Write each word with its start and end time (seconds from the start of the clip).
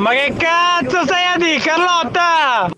Ma 0.00 0.12
che 0.12 0.32
cazzo 0.34 1.02
stai 1.04 1.26
a 1.26 1.36
dire, 1.36 1.58
Carlotta? 1.58 2.70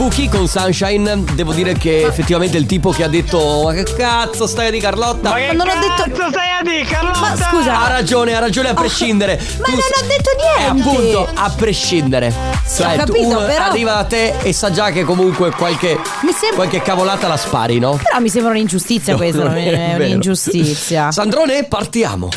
Vuki 0.00 0.30
con 0.30 0.48
Sunshine, 0.48 1.24
devo 1.34 1.52
dire 1.52 1.74
che 1.74 2.06
effettivamente 2.06 2.56
è 2.56 2.60
il 2.60 2.64
tipo 2.64 2.88
che 2.88 3.04
ha 3.04 3.08
detto 3.08 3.64
Ma 3.64 3.74
che 3.74 3.82
cazzo 3.82 4.46
stai 4.46 4.68
a 4.68 4.70
di 4.70 4.80
Carlotta? 4.80 5.28
Ma 5.28 5.36
che 5.36 5.52
non 5.52 5.68
ho 5.68 5.70
cazzo 5.72 6.04
detto- 6.06 6.28
stai 6.30 6.48
a 6.58 6.62
dire, 6.62 6.84
Carlotta? 6.84 7.20
Ma 7.20 7.36
scusa. 7.36 7.82
Ha 7.82 7.88
ragione, 7.88 8.34
ha 8.34 8.38
ragione 8.38 8.70
a 8.70 8.74
prescindere. 8.74 9.38
Ma 9.58 9.64
Tu 9.66 9.70
non 9.72 9.78
ho 9.78 10.06
detto 10.06 10.30
Eh, 10.30 10.72
niente. 10.72 10.88
appunto, 10.88 11.28
a 11.34 11.50
prescindere. 11.54 12.32
Cioè, 12.66 12.86
ho 12.86 12.90
tu- 13.04 13.12
capito, 13.12 13.26
uno 13.28 13.38
però- 13.44 13.64
arriva 13.64 13.92
da 13.92 14.04
te 14.04 14.34
e 14.40 14.54
sa 14.54 14.70
già 14.70 14.90
che 14.90 15.04
comunque 15.04 15.50
qualche, 15.50 15.98
Mi 16.22 16.32
sembra- 16.32 16.54
qualche 16.66 16.80
cavolata 16.80 17.28
la 17.28 17.36
spari, 17.36 17.78
no? 17.78 18.00
Però 18.02 18.20
mi 18.20 18.30
sembra 18.30 18.52
un'ingiustizia 18.52 19.14
questa, 19.16 19.42
Non 19.42 19.54
è 19.58 19.70
è 19.70 19.94
un'ingiustizia. 19.96 21.12
Sandrone, 21.12 21.64
partiamo. 21.64 22.30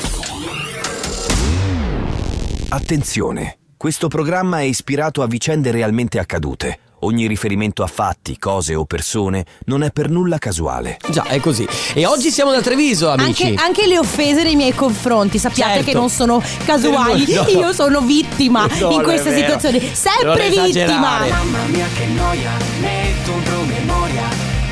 Attenzione, 2.68 3.57
questo 3.77 4.09
programma 4.09 4.59
è 4.59 4.63
ispirato 4.63 5.21
a 5.21 5.27
vicende 5.27 5.71
realmente 5.71 6.20
accadute. 6.20 6.80
Ogni 7.03 7.27
riferimento 7.27 7.84
a 7.84 7.88
fatti, 7.88 8.38
cose 8.39 8.75
o 8.75 8.85
persone 8.85 9.45
non 9.66 9.84
è 9.84 9.91
per 9.91 10.09
nulla 10.09 10.38
casuale. 10.38 10.98
Già, 11.09 11.23
è 11.26 11.39
così. 11.41 11.67
E 11.93 12.05
oggi 12.05 12.31
siamo 12.31 12.52
da 12.52 12.62
Treviso, 12.62 13.09
amici. 13.09 13.43
Anche, 13.48 13.62
anche 13.62 13.88
le 13.88 13.98
offese 13.99 14.43
nei 14.43 14.55
miei 14.55 14.73
confronti, 14.73 15.38
sappiate 15.38 15.73
Certo. 15.76 15.89
che 15.89 15.93
non 15.98 16.09
sono 16.09 16.41
casuali, 16.66 17.26
No. 17.34 17.45
io 17.48 17.73
sono 17.73 17.99
vittima 18.02 18.67
No, 18.79 18.91
in 18.91 19.04
situazioni, 19.20 19.79
Non 19.79 19.90
sempre 19.93 20.49
vittima. 20.49 21.20
Mamma 21.27 21.63
mia 21.68 21.87
che 21.93 22.05
noia, 22.05 22.51
metto 22.79 23.31
un 23.34 23.43
promemoria 23.43 24.24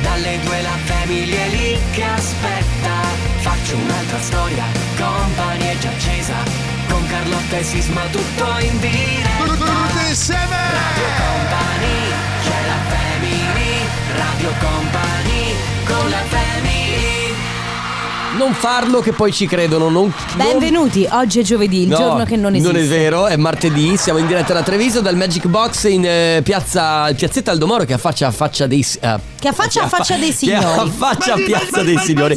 Dalle 0.02 0.38
due 0.44 0.62
la 0.62 0.76
famiglia 0.84 1.36
è 1.44 1.48
lì 1.50 1.78
che 1.92 2.02
aspetta 2.02 3.00
Faccio 3.40 3.76
un'altra 3.76 4.20
storia, 4.20 4.64
compagnia 4.96 5.70
è 5.72 5.78
già 5.78 5.88
accesa 5.90 6.34
Con 6.88 7.06
Carlotta 7.06 7.56
e 7.58 7.62
Sisma 7.62 8.02
tutto 8.10 8.44
in 8.60 8.78
diretta 8.80 9.38
Radio 9.38 9.56
Company, 9.56 10.12
c'è 10.14 10.32
la 10.32 10.48
family 10.48 11.61
Radio 14.42 14.58
Company, 14.58 15.54
con 15.86 16.10
la 16.10 16.16
family 16.26 17.32
Non 18.38 18.52
farlo 18.54 18.98
che 18.98 19.12
poi 19.12 19.32
ci 19.32 19.46
credono. 19.46 19.88
Non, 19.88 20.12
Benvenuti, 20.34 21.06
oggi 21.12 21.38
è 21.38 21.42
giovedì, 21.44 21.82
il 21.82 21.88
No, 21.90 21.96
giorno 21.96 22.24
che 22.24 22.34
non 22.34 22.52
esiste. 22.56 22.72
Non 22.72 22.82
è 22.82 22.84
vero, 22.86 23.26
è 23.28 23.36
martedì, 23.36 23.96
siamo 23.96 24.18
in 24.18 24.26
diretta 24.26 24.52
da 24.52 24.64
Treviso 24.64 25.00
dal 25.00 25.14
Magic 25.14 25.46
Box 25.46 25.84
in 25.84 26.04
eh, 26.04 26.40
piazza 26.42 27.12
Piazzetta 27.14 27.52
Aldomoro 27.52 27.84
che 27.84 27.92
affaccia 27.92 28.26
a 28.26 28.30
faccia 28.32 28.66
dei 28.66 28.84
eh, 29.00 29.18
Che 29.38 29.46
affaccia 29.46 29.84
a 29.84 29.86
fa- 29.86 29.98
faccia 29.98 30.16
dei 30.16 30.30
Che 30.30 30.34
signori. 30.34 30.80
affaccia 30.88 31.34
a 31.34 31.36
piazza 31.36 31.82
dei 31.84 31.98
signori. 31.98 32.34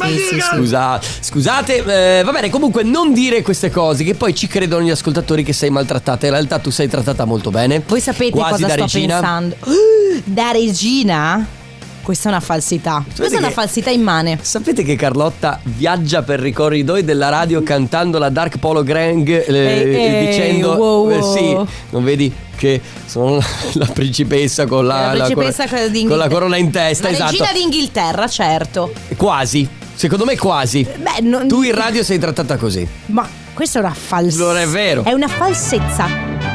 Scusa, 0.48 1.00
scusate, 1.02 2.18
eh, 2.18 2.22
va 2.22 2.30
bene, 2.30 2.50
comunque 2.50 2.84
non 2.84 3.12
dire 3.14 3.42
queste 3.42 3.68
cose 3.68 4.04
che 4.04 4.14
poi 4.14 4.32
ci 4.32 4.46
credono 4.46 4.84
gli 4.84 4.90
ascoltatori 4.90 5.42
che 5.42 5.52
sei 5.52 5.70
maltrattata. 5.70 6.24
In 6.26 6.32
realtà 6.32 6.60
tu 6.60 6.70
sei 6.70 6.86
trattata 6.86 7.24
molto 7.24 7.50
bene. 7.50 7.82
Voi 7.84 8.00
sapete 8.00 8.30
Quasi 8.30 8.62
cosa 8.62 8.66
da 8.68 8.72
sto 8.74 8.82
regina. 8.82 9.14
pensando? 9.18 9.56
Da 10.22 10.50
regina? 10.52 11.64
Questa 12.06 12.28
è 12.28 12.30
una 12.30 12.40
falsità. 12.40 13.04
Questa 13.16 13.34
è 13.34 13.38
una 13.38 13.48
che- 13.48 13.52
falsità 13.54 13.90
immane. 13.90 14.38
Sapete 14.40 14.84
che 14.84 14.94
Carlotta 14.94 15.58
viaggia 15.64 16.22
per 16.22 16.46
i 16.46 16.52
corridoi 16.52 17.02
della 17.02 17.30
radio 17.30 17.64
cantando 17.64 18.18
la 18.18 18.28
Dark 18.28 18.58
Polo 18.58 18.84
Gang 18.84 19.28
eh, 19.28 19.44
Ehi, 19.52 19.94
ehi, 19.96 20.26
dicendo 20.28 20.74
wow, 20.76 21.10
eh, 21.10 21.16
wow. 21.18 21.34
sì, 21.66 21.70
non 21.90 22.04
vedi 22.04 22.32
che 22.54 22.80
sono 23.06 23.40
la 23.72 23.86
principessa 23.92 24.66
con 24.66 24.86
la, 24.86 25.14
La 25.14 25.24
principessa 25.24 25.66
cor- 25.66 25.88
di 25.88 26.06
con 26.06 26.16
la 26.16 26.28
corona 26.28 26.56
in 26.56 26.70
testa, 26.70 27.08
La 27.08 27.14
esatto. 27.14 27.30
regina 27.32 27.50
d'Inghilterra, 27.52 28.28
certo. 28.28 28.92
Quasi. 29.16 29.68
Secondo 29.96 30.24
me 30.24 30.36
quasi. 30.36 30.84
Beh, 30.98 31.22
non- 31.22 31.48
Tu 31.48 31.62
in 31.62 31.74
radio 31.74 32.04
sei 32.04 32.20
trattata 32.20 32.56
così. 32.56 32.86
Ma 33.06 33.28
questa 33.52 33.80
è 33.80 33.82
una 33.82 33.92
falsità. 33.94 34.44
Non 34.44 34.58
è 34.58 34.66
vero. 34.68 35.02
È 35.02 35.12
una 35.12 35.26
falsezza. 35.28 36.06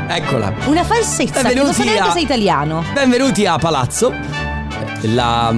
Eccola. 0.08 0.54
Una 0.68 0.86
falsezza. 0.86 1.42
Che 1.42 1.54
non 1.56 1.74
so 1.74 1.84
neanche 1.84 2.02
a- 2.08 2.12
se 2.14 2.20
è 2.20 2.22
italiano. 2.22 2.86
Benvenuti 2.94 3.46
a 3.46 3.58
Palazzo. 3.58 4.41
La, 5.02 5.54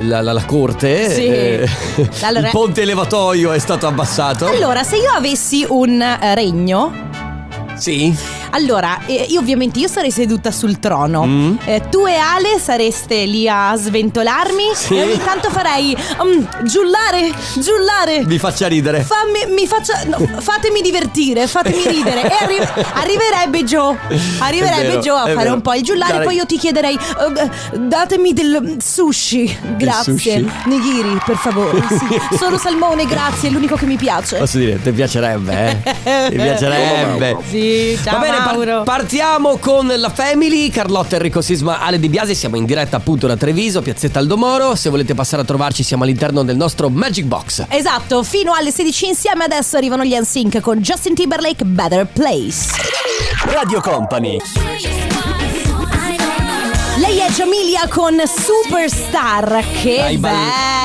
la, 0.00 0.20
la- 0.20 0.32
la 0.32 0.44
corte. 0.44 1.10
Sì. 1.10 1.26
eh, 1.26 1.68
Allora- 2.22 2.46
il 2.46 2.52
ponte 2.52 2.82
elevatoio 2.82 3.52
è 3.52 3.58
stato 3.58 3.86
abbassato. 3.86 4.46
Allora, 4.46 4.82
se 4.82 4.96
io 4.96 5.10
avessi 5.10 5.64
un 5.68 6.00
eh, 6.00 6.34
regno. 6.34 6.92
Sì. 7.76 8.14
Allora, 8.50 9.00
eh, 9.06 9.26
io 9.28 9.40
ovviamente 9.40 9.78
io 9.78 9.88
sarei 9.88 10.10
seduta 10.10 10.50
sul 10.50 10.78
trono. 10.78 11.24
Mm. 11.26 11.56
Eh, 11.64 11.82
tu 11.90 12.06
e 12.06 12.14
Ale 12.16 12.58
sareste 12.58 13.24
lì 13.24 13.48
a 13.48 13.74
sventolarmi 13.76 14.70
Sì. 14.74 14.96
e 14.96 15.02
ogni 15.02 15.18
tanto 15.22 15.50
farei 15.50 15.96
mm, 15.96 16.44
giullare, 16.64 17.30
giullare. 17.54 18.24
Vi 18.24 18.38
faccia 18.38 18.66
ridere. 18.68 19.02
Fammi, 19.02 19.52
mi 19.54 19.66
faccia, 19.66 20.02
no, 20.06 20.18
fatemi 20.40 20.80
divertire, 20.80 21.46
fatemi 21.46 21.82
ridere. 21.86 22.22
E 22.22 22.34
arri- 22.44 22.68
arriverebbe 22.94 23.64
Joe. 23.64 23.96
Arriverebbe 24.38 24.86
vero, 24.88 25.00
Joe 25.00 25.18
a 25.18 25.22
fare 25.24 25.34
vero. 25.34 25.54
un 25.54 25.60
po' 25.60 25.74
il 25.74 25.82
giullare. 25.82 26.16
Dai. 26.16 26.24
Poi 26.24 26.34
io 26.36 26.46
ti 26.46 26.58
chiederei: 26.58 26.94
eh, 26.94 27.78
datemi 27.78 28.32
del 28.32 28.76
sushi. 28.84 29.56
Grazie. 29.76 30.12
sushi? 30.12 30.50
Nigiri, 30.66 31.20
per 31.24 31.36
favore. 31.36 31.82
Sì. 31.88 32.20
Solo 32.36 32.58
salmone, 32.58 33.06
grazie, 33.06 33.48
è 33.48 33.52
l'unico 33.52 33.76
che 33.76 33.86
mi 33.86 33.96
piace. 33.96 34.36
Posso 34.38 34.58
dire, 34.58 34.80
ti 34.80 34.90
piacerebbe, 34.92 35.82
eh? 35.84 35.96
Ti 36.30 36.34
piacerebbe. 36.36 37.36
Sì, 37.48 37.98
ciao 38.02 38.18
Va 38.18 38.24
bene, 38.24 38.37
par- 38.42 38.54
Mauro. 38.56 38.82
partiamo 38.82 39.56
con 39.58 39.92
la 39.96 40.10
Family. 40.10 40.68
Carlotta 40.70 41.16
Enrico 41.16 41.40
Sisma, 41.40 41.80
Ale 41.80 41.98
Di 41.98 42.08
Biasi. 42.08 42.34
Siamo 42.34 42.56
in 42.56 42.64
diretta 42.64 42.96
appunto 42.96 43.26
da 43.26 43.36
Treviso, 43.36 43.82
piazzetta 43.82 44.18
Aldomoro. 44.18 44.74
Se 44.74 44.90
volete 44.90 45.14
passare 45.14 45.42
a 45.42 45.44
trovarci, 45.44 45.82
siamo 45.82 46.04
all'interno 46.04 46.42
del 46.44 46.56
nostro 46.56 46.88
Magic 46.90 47.24
Box. 47.24 47.64
Esatto, 47.68 48.22
fino 48.22 48.52
alle 48.52 48.70
16 48.70 49.06
insieme 49.08 49.44
adesso 49.44 49.76
arrivano 49.76 50.04
gli 50.04 50.14
NSYNC 50.14 50.60
con 50.60 50.78
Justin 50.80 51.14
Timberlake 51.14 51.64
Better 51.64 52.06
Place. 52.06 52.66
Radio 53.52 53.80
Company. 53.80 54.38
Giamilia 57.42 57.86
con 57.88 58.16
Superstar. 58.26 59.62
Che 59.80 59.96
L'hai 59.96 60.16
ball- 60.18 60.32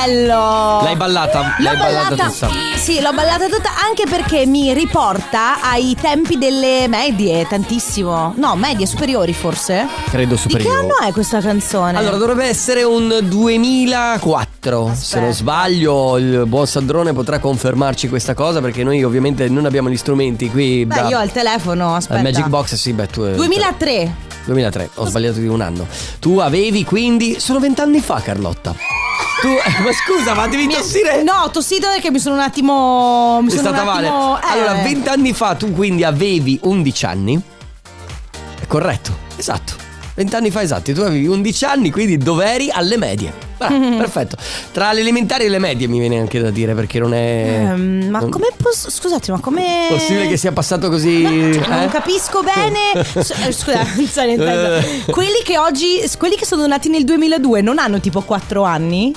bello! 0.06 0.82
L'hai 0.84 0.96
ballata? 0.96 1.40
L'ho 1.58 1.64
L'hai 1.64 1.76
ballata 1.78 2.10
ballata, 2.16 2.48
tutta. 2.48 2.78
sì, 2.78 3.02
l'ho 3.02 3.12
ballata 3.12 3.48
tutta 3.48 3.72
anche 3.84 4.04
perché 4.08 4.46
mi 4.46 4.72
riporta 4.72 5.60
ai 5.64 5.98
tempi 6.00 6.38
delle 6.38 6.88
medie, 6.88 7.48
tantissimo. 7.48 8.34
No, 8.38 8.56
medie 8.56 8.86
superiori 8.86 9.34
forse. 9.34 9.88
Credo 10.12 10.36
Di 10.46 10.56
che 10.58 10.70
anno 10.70 11.00
è 11.00 11.12
questa 11.12 11.40
canzone? 11.40 11.98
Allora, 11.98 12.18
dovrebbe 12.18 12.46
essere 12.46 12.84
un 12.84 13.18
2004. 13.24 14.92
Se 14.94 15.20
non 15.20 15.34
sbaglio, 15.34 16.20
il 16.20 16.44
buon 16.46 16.68
Sandrone 16.68 17.14
potrà 17.14 17.40
confermarci 17.40 18.08
questa 18.10 18.36
cosa 18.36 18.62
perché 18.62 18.84
noi 18.84 19.04
ovviamente 19.04 19.50
non 19.50 19.66
abbiamo 19.66 19.90
gli 19.90 19.98
strumenti 19.98 20.52
qui. 20.52 20.86
Beh, 20.86 20.94
da- 20.94 21.08
io 21.08 21.18
ho 21.18 21.24
il 21.24 21.32
telefono, 21.32 21.96
aspetta. 21.96 22.18
al 22.20 22.24
Magic 22.24 22.46
Box, 22.46 22.76
sì, 22.76 22.94
beh, 22.94 23.08
tu. 23.08 23.28
2003. 23.34 24.32
2003, 24.46 24.90
ho 24.96 25.06
sbagliato 25.06 25.40
di 25.40 25.48
un 25.48 25.62
anno. 25.62 25.88
Tu 26.20 26.38
avevi 26.44 26.84
quindi. 26.84 27.40
Sono 27.40 27.60
vent'anni 27.60 28.00
fa, 28.02 28.22
Carlotta. 28.22 28.76
Tu. 29.42 29.48
eh, 29.48 29.82
ma 29.82 29.92
scusa, 29.92 30.34
ma 30.34 30.48
devi 30.48 30.68
Mi- 30.68 30.74
tossire. 30.74 31.22
No, 31.24 31.34
ho 31.44 31.50
tossito 31.50 31.88
perché 31.88 32.12
mi 32.12 32.20
sono 32.20 32.36
un 32.36 32.42
attimo. 32.42 33.40
Mi 33.42 33.48
È 33.48 33.50
sono 33.50 33.62
stata 33.62 33.82
un 33.82 33.88
male. 33.88 34.08
attimo. 34.08 34.38
eh. 34.40 34.46
Allora, 34.52 34.74
vent'anni 34.84 35.34
fa 35.34 35.56
tu 35.56 35.72
quindi 35.74 36.04
avevi 36.04 36.60
11 36.64 37.06
anni. 37.06 37.42
È 38.60 38.66
corretto, 38.68 39.18
esatto. 39.36 39.74
Vent'anni 40.16 40.52
fa 40.52 40.62
esatti, 40.62 40.94
tu 40.94 41.02
avevi 41.02 41.28
11 41.28 41.66
anni, 41.66 41.92
quindi 41.92 42.18
dov'eri 42.18 42.70
alle 42.72 42.98
medie. 42.98 43.34
Bravo, 43.58 43.98
perfetto. 43.98 44.36
Tra 44.72 44.92
le 44.94 45.02
elementari 45.02 45.46
e 45.46 45.50
le 45.50 45.60
medie 45.60 45.88
mi 45.88 46.00
viene 46.00 46.20
anche 46.20 46.40
da 46.40 46.50
dire 46.50 46.74
perché 46.74 47.00
non 47.00 47.14
è. 47.14 47.68
Ehm, 47.72 48.08
ma 48.10 48.20
non- 48.20 48.30
come 48.30 48.48
posso. 48.56 48.90
Scusate, 48.90 49.32
ma 49.32 49.40
come. 49.40 49.88
Possibile 49.90 50.28
che 50.28 50.38
sia 50.38 50.52
passato 50.52 50.90
così. 50.90 51.24
Cioè, 51.54 51.68
Non 51.68 51.82
eh? 51.84 51.88
capisco 51.88 52.42
bene. 52.42 52.82
Eh, 53.46 53.52
Scusa, 53.52 53.84
non 53.96 54.06
so 54.08 54.24
nel 54.24 54.38
senso, 54.38 55.02
Eh. 55.08 55.12
quelli 55.12 55.42
che 55.44 55.58
oggi. 55.58 56.02
Quelli 56.18 56.36
che 56.36 56.46
sono 56.46 56.66
nati 56.68 56.90
nel 56.90 57.04
2002 57.06 57.62
non 57.62 57.78
hanno 57.80 58.00
tipo 58.00 58.22
4 58.22 58.64
anni? 58.64 59.14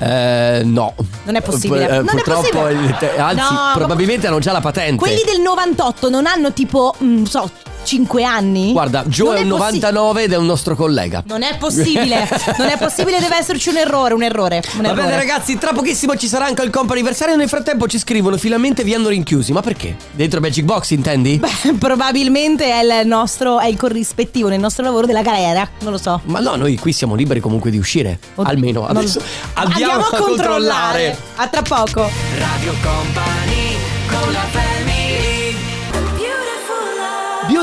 Eh, 0.00 0.62
no. 0.64 0.94
Non 1.24 1.34
è 1.34 1.42
possibile. 1.42 1.84
Eh, 1.88 1.96
Non 1.96 2.06
è 2.08 2.10
purtroppo, 2.22 2.48
possibile. 2.60 2.86
il 2.86 2.96
te- 2.98 3.16
anzi, 3.18 3.36
No, 3.52 3.70
probabilmente 3.74 4.26
hanno 4.28 4.38
già 4.38 4.52
la 4.52 4.60
patente. 4.60 4.96
Quelli 4.96 5.22
del 5.24 5.40
98 5.40 6.08
non 6.08 6.26
hanno 6.26 6.52
tipo. 6.52 6.94
mm, 7.02 7.14
Non 7.16 7.26
so, 7.26 7.50
5 7.84 8.22
anni? 8.24 8.72
Guarda, 8.72 9.04
Joe 9.06 9.38
è 9.38 9.42
un 9.42 9.48
possi- 9.48 9.78
99 9.80 10.22
ed 10.24 10.32
è 10.32 10.36
un 10.36 10.46
nostro 10.46 10.74
collega. 10.76 11.22
Non 11.26 11.42
è 11.42 11.56
possibile, 11.58 12.28
non 12.58 12.68
è 12.68 12.76
possibile, 12.76 13.18
deve 13.18 13.36
esserci 13.38 13.68
un 13.70 13.76
errore, 13.76 14.14
un 14.14 14.22
errore. 14.22 14.62
Un 14.74 14.82
Va 14.82 14.88
errore. 14.88 15.02
bene 15.02 15.16
ragazzi, 15.16 15.56
tra 15.58 15.72
pochissimo 15.72 16.14
ci 16.16 16.28
sarà 16.28 16.44
anche 16.46 16.62
il 16.62 16.70
compo 16.70 16.92
anniversario 16.92 17.34
Nel 17.36 17.48
frattempo 17.48 17.86
ci 17.86 17.98
scrivono 17.98 18.36
finalmente 18.36 18.84
vi 18.84 18.94
hanno 18.94 19.08
rinchiusi 19.08 19.52
Ma 19.52 19.60
perché? 19.62 19.96
Dentro 20.12 20.40
Magic 20.40 20.64
Box 20.64 20.90
intendi? 20.90 21.38
Beh, 21.38 21.74
probabilmente 21.78 22.64
è 22.66 23.00
il 23.00 23.06
nostro, 23.06 23.58
è 23.58 23.66
il 23.66 23.76
corrispettivo 23.76 24.48
nel 24.48 24.60
nostro 24.60 24.84
lavoro 24.84 25.06
della 25.06 25.22
galera, 25.22 25.66
non 25.80 25.92
lo 25.92 25.98
so. 25.98 26.20
Ma 26.24 26.40
no, 26.40 26.56
noi 26.56 26.76
qui 26.78 26.92
siamo 26.92 27.14
liberi 27.14 27.40
comunque 27.40 27.70
di 27.70 27.78
uscire 27.78 28.18
Od- 28.34 28.46
Almeno 28.46 28.86
adesso 28.86 29.20
Andiamo, 29.54 30.04
a 30.04 30.16
controllare 30.16 31.16
A 31.36 31.46
tra 31.48 31.62
poco. 31.62 32.10
Radio 32.38 32.72
Company, 32.82 33.76
con 34.08 34.32
la 34.32 34.44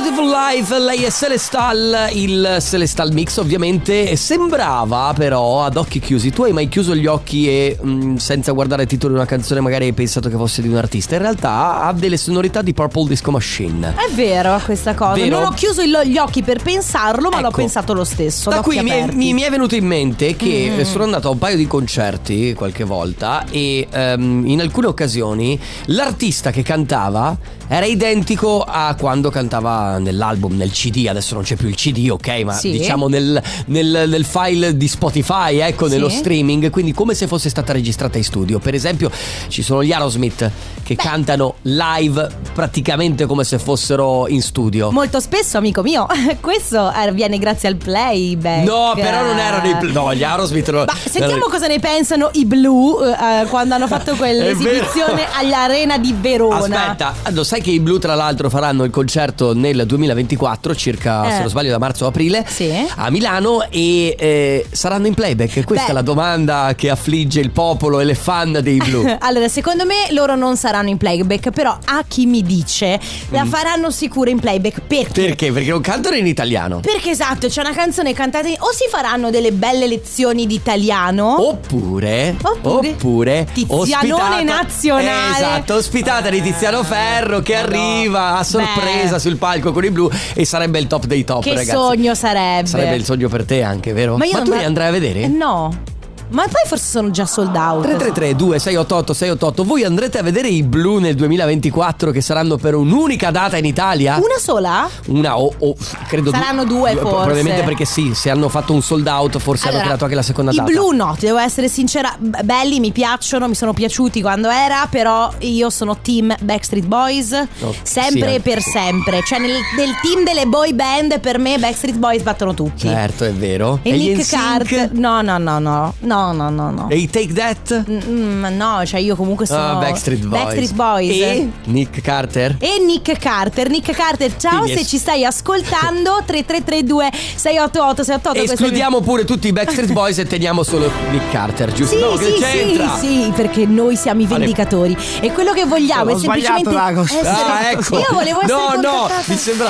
Beautiful 0.06 0.30
Life, 0.30 0.78
lei 0.78 1.02
è 1.04 1.10
Celestal, 1.10 2.10
il 2.14 2.58
Celestal 2.62 3.12
Mix 3.12 3.38
ovviamente 3.38 4.16
sembrava 4.16 5.12
però 5.18 5.64
ad 5.64 5.78
occhi 5.78 6.00
chiusi, 6.00 6.30
tu 6.30 6.44
hai 6.44 6.52
mai 6.54 6.70
chiuso 6.70 6.94
gli 6.94 7.08
occhi 7.08 7.48
e 7.50 7.76
mh, 7.82 8.18
senza 8.18 8.52
guardare 8.52 8.84
il 8.84 8.88
titolo 8.88 9.14
di 9.14 9.18
una 9.20 9.28
canzone 9.28 9.62
magari 9.62 9.86
hai 9.86 9.94
pensato 9.94 10.30
che 10.30 10.36
fosse 10.36 10.62
di 10.62 10.68
un 10.68 10.76
artista, 10.76 11.16
in 11.16 11.22
realtà 11.22 11.82
ha 11.82 11.92
delle 11.92 12.18
sonorità 12.18 12.62
di 12.62 12.72
Purple 12.72 13.08
Disco 13.08 13.32
Machine. 13.32 13.96
È 13.98 14.14
vero 14.14 14.62
questa 14.64 14.94
cosa. 14.94 15.14
Vero? 15.16 15.40
Non 15.40 15.48
ho 15.48 15.52
chiuso 15.56 15.82
gli 15.84 16.18
occhi 16.20 16.44
per 16.44 16.62
pensarlo, 16.62 17.30
ma 17.30 17.42
l'ho 17.42 17.48
Ecco. 17.48 17.58
pensato 17.58 17.94
lo 17.96 18.04
stesso. 18.04 18.52
Da 18.52 18.62
qui 18.62 18.80
mi 18.84 18.92
è, 18.92 19.08
mi- 19.12 19.34
mi 19.34 19.42
è 19.42 19.50
venuto 19.50 19.74
in 19.74 19.88
mente 19.88 20.36
che 20.36 20.70
Mm. 20.76 20.80
eh, 20.82 20.86
sono 20.86 21.04
andato 21.06 21.30
a 21.30 21.32
un 21.32 21.40
paio 21.40 21.58
di 21.58 21.66
concerti 21.66 22.54
qualche 22.54 22.84
volta 22.84 23.44
e 23.50 23.88
ehm, 23.90 24.44
in 24.46 24.62
alcune 24.62 24.86
occasioni 24.86 25.60
l'artista 25.86 26.52
che 26.52 26.62
cantava 26.62 27.36
era 27.68 27.86
identico 27.88 28.62
a 28.62 28.96
quando 29.00 29.32
cantava 29.32 29.95
nell'album, 29.98 30.56
nel 30.56 30.72
CD, 30.72 31.06
adesso 31.10 31.34
non 31.36 31.44
c'è 31.44 31.56
più 31.56 31.68
il 31.68 31.76
CD, 31.76 32.10
ok, 32.10 32.28
ma 32.44 32.54
Sì. 32.54 32.72
diciamo 32.72 33.08
nel, 33.08 33.42
nel- 33.68 34.06
nel 34.08 34.26
file 34.26 34.76
di 34.78 34.88
Spotify, 34.88 35.58
ecco, 35.60 35.86
Sì. 35.88 35.94
nello 35.94 36.10
streaming, 36.10 36.70
quindi 36.70 36.94
come 36.94 37.14
se 37.14 37.28
fosse 37.28 37.50
stata 37.50 37.74
registrata 37.74 38.18
in 38.18 38.24
studio. 38.24 38.60
Per 38.60 38.74
esempio 38.74 39.12
ci 39.48 39.62
sono 39.62 39.84
gli 39.84 39.92
Aerosmith 39.92 40.50
che 40.84 40.96
cantano 40.96 41.56
live 41.64 42.28
praticamente 42.54 43.26
come 43.26 43.44
se 43.44 43.60
fossero 43.60 44.28
in 44.28 44.42
studio. 44.42 44.92
Molto 44.92 45.20
spesso, 45.20 45.58
amico 45.58 45.82
mio, 45.82 46.06
questo 46.42 46.80
avviene 46.80 47.38
grazie 47.38 47.70
al 47.70 47.76
playback. 47.76 48.64
No, 48.66 48.94
però 48.96 49.24
non 49.24 49.38
erano 49.38 49.68
i. 49.88 49.92
No, 49.92 50.14
gli 50.14 50.24
Aerosmith. 50.24 50.70
no- 50.72 50.86
Ma 50.86 50.94
sentiamo 51.04 51.46
cosa 51.50 51.68
ne 51.68 51.80
pensano 51.80 52.30
i 52.34 52.46
blu 52.46 52.98
eh, 53.04 53.46
quando 53.48 53.76
hanno 53.76 53.88
fatto 53.88 54.14
quell'esibizione 54.18 55.26
all'Arena 55.34 55.98
di 55.98 56.14
Verona. 56.20 56.82
Aspetta, 56.92 57.14
lo 57.32 57.44
sai 57.44 57.62
che 57.62 57.72
i 57.72 57.80
Blu 57.80 57.98
tra 58.00 58.16
l'altro 58.16 58.50
faranno 58.50 58.84
il 58.84 58.92
concerto 58.92 59.54
nel 59.54 59.85
2024, 59.86 60.76
circa 60.76 61.28
Eh. 61.28 61.32
se 61.32 61.40
non 61.40 61.50
sbaglio 61.50 61.72
da 61.72 61.78
marzo 61.80 62.06
o 62.06 62.08
aprile, 62.08 62.44
Sì. 62.48 62.72
a 62.96 63.10
Milano 63.10 63.64
e 63.70 64.16
eh, 64.18 64.66
saranno 64.72 65.08
in 65.08 65.14
playback. 65.14 65.64
Questa 65.64 65.86
Beh. 65.86 65.92
è 65.92 65.94
la 65.94 66.02
domanda 66.02 66.74
che 66.76 66.90
affligge 66.90 67.40
il 67.40 67.52
popolo 67.52 68.00
e 68.00 68.04
le 68.06 68.16
fan 68.16 68.60
dei 68.62 68.78
Blu. 68.78 69.04
Allora, 69.26 69.48
secondo 69.48 69.86
me 69.86 70.12
loro 70.12 70.36
non 70.36 70.56
saranno 70.58 70.90
in 70.90 70.98
playback, 70.98 71.50
però 71.52 71.78
a 71.86 72.04
chi 72.08 72.26
mi 72.26 72.42
dice 72.44 73.00
la 73.30 73.46
faranno 73.46 73.90
sicuro 73.90 74.30
in 74.30 74.40
playback. 74.40 74.82
Perché? 74.82 75.22
Perché? 75.26 75.52
Perché 75.52 75.70
non 75.70 75.82
cantano 75.82 76.16
in 76.16 76.28
italiano. 76.28 76.80
Perché 76.80 77.10
esatto, 77.12 77.48
c'è 77.48 77.62
una 77.62 77.74
canzone 77.74 78.14
cantata 78.14 78.48
in... 78.48 78.56
o 78.60 78.72
si 78.72 78.86
faranno 78.90 79.30
delle 79.30 79.52
belle 79.52 79.88
lezioni 79.88 80.46
di 80.46 80.54
italiano. 80.56 81.48
Oppure, 81.48 82.36
Oppure 82.42 82.90
oppure 82.92 83.48
Tizianone 83.52 84.44
nazionale. 84.44 85.36
Esatto, 85.36 85.76
ospitata 85.76 86.30
di 86.30 86.42
Tiziano 86.42 86.84
Ferro 86.84 87.40
che 87.42 87.56
Madonna. 87.56 87.78
arriva 87.78 88.38
a 88.38 88.44
sorpresa 88.44 89.14
Beh. 89.16 89.20
sul 89.20 89.38
palco 89.38 89.65
con 89.72 89.84
i 89.84 89.92
blu 89.92 90.10
e 90.34 90.46
sarebbe 90.46 90.80
il 90.80 90.88
top 90.88 91.06
dei 91.06 91.24
top, 91.24 91.44
che 91.44 91.54
ragazzi. 91.54 91.72
sogno 91.72 92.16
sarebbe. 92.16 92.68
Sarebbe 92.68 92.96
il 92.96 93.06
sogno 93.06 93.30
per 93.30 93.46
te 93.46 93.62
anche, 93.62 93.94
vero? 93.94 94.18
Ma, 94.18 94.26
io 94.26 94.34
non 94.34 94.44
tu 94.46 94.54
li 94.54 94.64
andrai 94.64 94.88
a 94.88 94.92
vedere? 94.92 95.28
No. 95.28 95.94
Ma 96.30 96.44
poi 96.44 96.62
forse 96.68 96.86
sono 96.88 97.12
già 97.12 97.26
sold 97.26 97.56
out. 97.56 97.84
333 97.84 98.36
2688 98.36 99.14
688 99.14 99.64
Voi 99.64 99.84
andrete 99.84 100.18
a 100.18 100.24
vedere 100.24 100.48
i 100.48 100.64
blu 100.64 100.98
nel 101.00 101.16
2024 101.16 102.12
che 102.12 102.22
saranno 102.22 102.58
per 102.58 102.74
un'unica 102.76 103.32
data 103.32 103.58
in 103.58 103.66
Italia? 103.66 104.16
Una 104.16 104.38
sola? 104.40 104.90
Una 105.08 105.38
o, 105.40 105.54
o 105.58 105.76
credo 106.08 106.32
Saranno 106.32 106.66
due, 106.66 106.92
forse. 106.92 107.10
Probabilmente 107.10 107.64
perché 107.64 107.86
sì, 107.86 108.14
se 108.14 108.30
hanno 108.30 108.50
fatto 108.50 108.74
un 108.74 108.82
sold 108.82 109.08
out 109.08 109.38
forse 109.38 109.64
hanno 109.64 109.72
Allora, 109.76 109.84
creato 109.86 110.04
anche 110.06 110.16
la 110.16 110.22
seconda 110.24 110.52
I 110.52 110.56
data. 110.56 110.72
blu 110.72 110.92
no, 110.92 111.16
ti 111.18 111.26
devo 111.26 111.38
essere 111.38 111.68
sincera, 111.68 112.16
belli, 112.20 112.80
mi 112.80 112.92
piacciono, 112.92 113.48
mi 113.48 113.56
sono 113.56 113.74
piaciuti 113.74 114.22
quando 114.22 114.50
era, 114.50 114.88
però 114.90 115.32
io 115.40 115.70
sono 115.70 115.98
team 116.02 116.34
Backstreet 116.42 116.86
Boys, 116.86 117.34
Oh, 117.62 117.74
sempre 117.84 118.30
sì, 118.30 118.36
e 118.36 118.40
per 118.40 118.62
sì. 118.62 118.70
sempre. 118.72 119.22
Cioè 119.26 119.40
nel, 119.40 119.52
nel 119.78 119.92
team 120.02 120.24
delle 120.24 120.46
boy 120.46 120.74
band 120.74 121.20
per 121.20 121.38
me 121.40 121.58
Backstreet 121.58 121.98
Boys 121.98 122.22
battono 122.24 122.54
tutti. 122.54 122.88
Certo, 122.88 123.24
è 123.26 123.32
vero. 123.34 123.80
E, 123.82 123.96
gli 123.98 124.08
Nick 124.10 124.20
NSYNC? 124.22 124.30
Carter, 124.42 124.92
no, 124.94 125.22
no, 125.22 125.38
no, 125.38 125.60
no, 125.60 125.94
no, 126.16 126.32
no, 126.32 126.50
no, 126.50 126.72
no. 126.72 126.90
E 126.90 126.98
i 126.98 127.10
Take 127.10 127.34
That? 127.34 127.84
Mm, 127.90 128.46
no, 128.56 128.86
cioè 128.86 129.00
io 129.00 129.16
comunque 129.16 129.46
sono 129.46 129.72
Ah, 129.72 129.76
Backstreet 129.76 130.26
Boys. 130.26 130.42
Backstreet 130.44 130.74
Boys. 130.74 131.22
E 131.22 131.50
Nick 131.66 132.02
Carter? 132.02 132.56
E 132.60 132.80
Nick 132.86 133.18
Carter, 133.20 133.70
Nick 133.70 133.92
Carter, 133.94 134.36
ciao 134.38 134.60
Quindi 134.60 134.74
se 134.76 134.82
es- 134.82 134.88
ci 134.90 134.98
stai 134.98 135.26
ascoltando 135.26 136.22
3332 136.26 137.10
688 137.36 138.04
688 138.04 138.06
questo 138.06 138.40
è 138.40 138.42
il 138.42 138.46
mio- 138.46 138.54
Escludiamo 138.54 139.02
pure 139.02 139.26
tutti 139.26 139.48
i 139.48 139.52
Backstreet 139.54 139.92
Boys 139.94 140.18
e 140.20 140.26
teniamo 140.26 140.64
solo 140.64 140.90
Nick 141.12 141.32
Carter, 141.32 141.72
giusto? 141.74 141.96
Sì, 141.96 142.02
no, 142.02 142.16
che 142.16 142.26
sì, 142.26 142.40
c'entra? 142.42 142.98
sì, 142.98 143.08
sì, 143.26 143.32
perché 143.36 143.66
noi 143.66 143.96
siamo 143.96 144.22
i 144.22 144.26
vendicatori 144.26 144.96
e 145.20 145.32
quello 145.32 145.52
che 145.54 145.66
vogliamo 145.66 146.12
Ho 146.12 146.16
è 146.16 146.20
semplicemente 146.20 146.70
sbagliato, 146.70 146.86
Ragos. 146.94 147.12
essere 147.12 147.30
Ah, 147.30 147.70
ecco. 147.72 147.98
Io 147.98 148.06
volevo 148.12 148.42
essere 148.42 148.54
No, 148.54 148.68
no, 148.82 148.92
contattata. 148.92 149.24
mi 149.28 149.38
sembra 149.38 149.70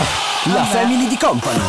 La 0.53 0.63
family 0.65 1.07
di 1.07 1.17
company. 1.17 1.59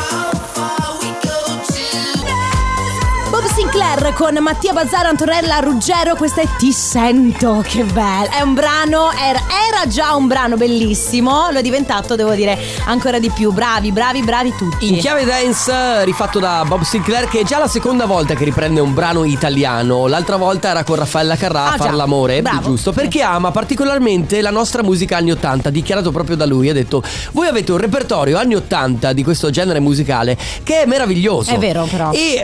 Sinclair 3.56 4.12
con 4.12 4.34
Mattia 4.42 4.74
Bazzaro, 4.74 5.08
Antonella 5.08 5.60
Ruggero, 5.60 6.14
questa 6.14 6.42
è 6.42 6.46
Ti 6.58 6.70
sento, 6.72 7.64
che 7.66 7.84
bello. 7.84 8.28
È 8.30 8.42
un 8.42 8.52
brano, 8.52 9.10
era, 9.12 9.38
era 9.70 9.86
già 9.88 10.14
un 10.14 10.26
brano 10.26 10.56
bellissimo, 10.58 11.48
lo 11.50 11.58
è 11.58 11.62
diventato, 11.62 12.16
devo 12.16 12.34
dire, 12.34 12.58
ancora 12.84 13.18
di 13.18 13.30
più. 13.30 13.52
Bravi, 13.52 13.92
bravi, 13.92 14.20
bravi 14.22 14.54
tutti. 14.58 14.92
In 14.92 14.98
chiave 14.98 15.24
dance 15.24 16.04
rifatto 16.04 16.38
da 16.38 16.64
Bob 16.66 16.82
Sinclair 16.82 17.28
che 17.28 17.40
è 17.40 17.44
già 17.44 17.56
la 17.58 17.66
seconda 17.66 18.04
volta 18.04 18.34
che 18.34 18.44
riprende 18.44 18.80
un 18.80 18.92
brano 18.92 19.24
italiano. 19.24 20.06
L'altra 20.06 20.36
volta 20.36 20.68
era 20.68 20.84
con 20.84 20.96
Raffaella 20.96 21.36
Carrà 21.36 21.62
a 21.64 21.72
Ah, 21.72 21.76
far 21.78 21.88
già. 21.88 21.94
l'amore, 21.94 22.42
Bravo. 22.42 22.60
giusto? 22.68 22.92
Perché 22.92 23.22
ama 23.22 23.52
particolarmente 23.52 24.42
la 24.42 24.50
nostra 24.50 24.82
musica 24.82 25.16
anni 25.16 25.30
80, 25.30 25.70
dichiarato 25.70 26.10
proprio 26.12 26.36
da 26.36 26.44
lui, 26.44 26.68
ha 26.68 26.74
detto 26.74 27.02
"Voi 27.32 27.46
avete 27.46 27.72
un 27.72 27.78
repertorio 27.78 28.36
anni 28.36 28.54
80 28.54 29.14
di 29.14 29.24
questo 29.24 29.48
genere 29.48 29.80
musicale 29.80 30.36
che 30.62 30.82
è 30.82 30.86
meraviglioso". 30.86 31.50
È 31.52 31.58
vero, 31.58 31.86
però. 31.90 32.10
E 32.12 32.42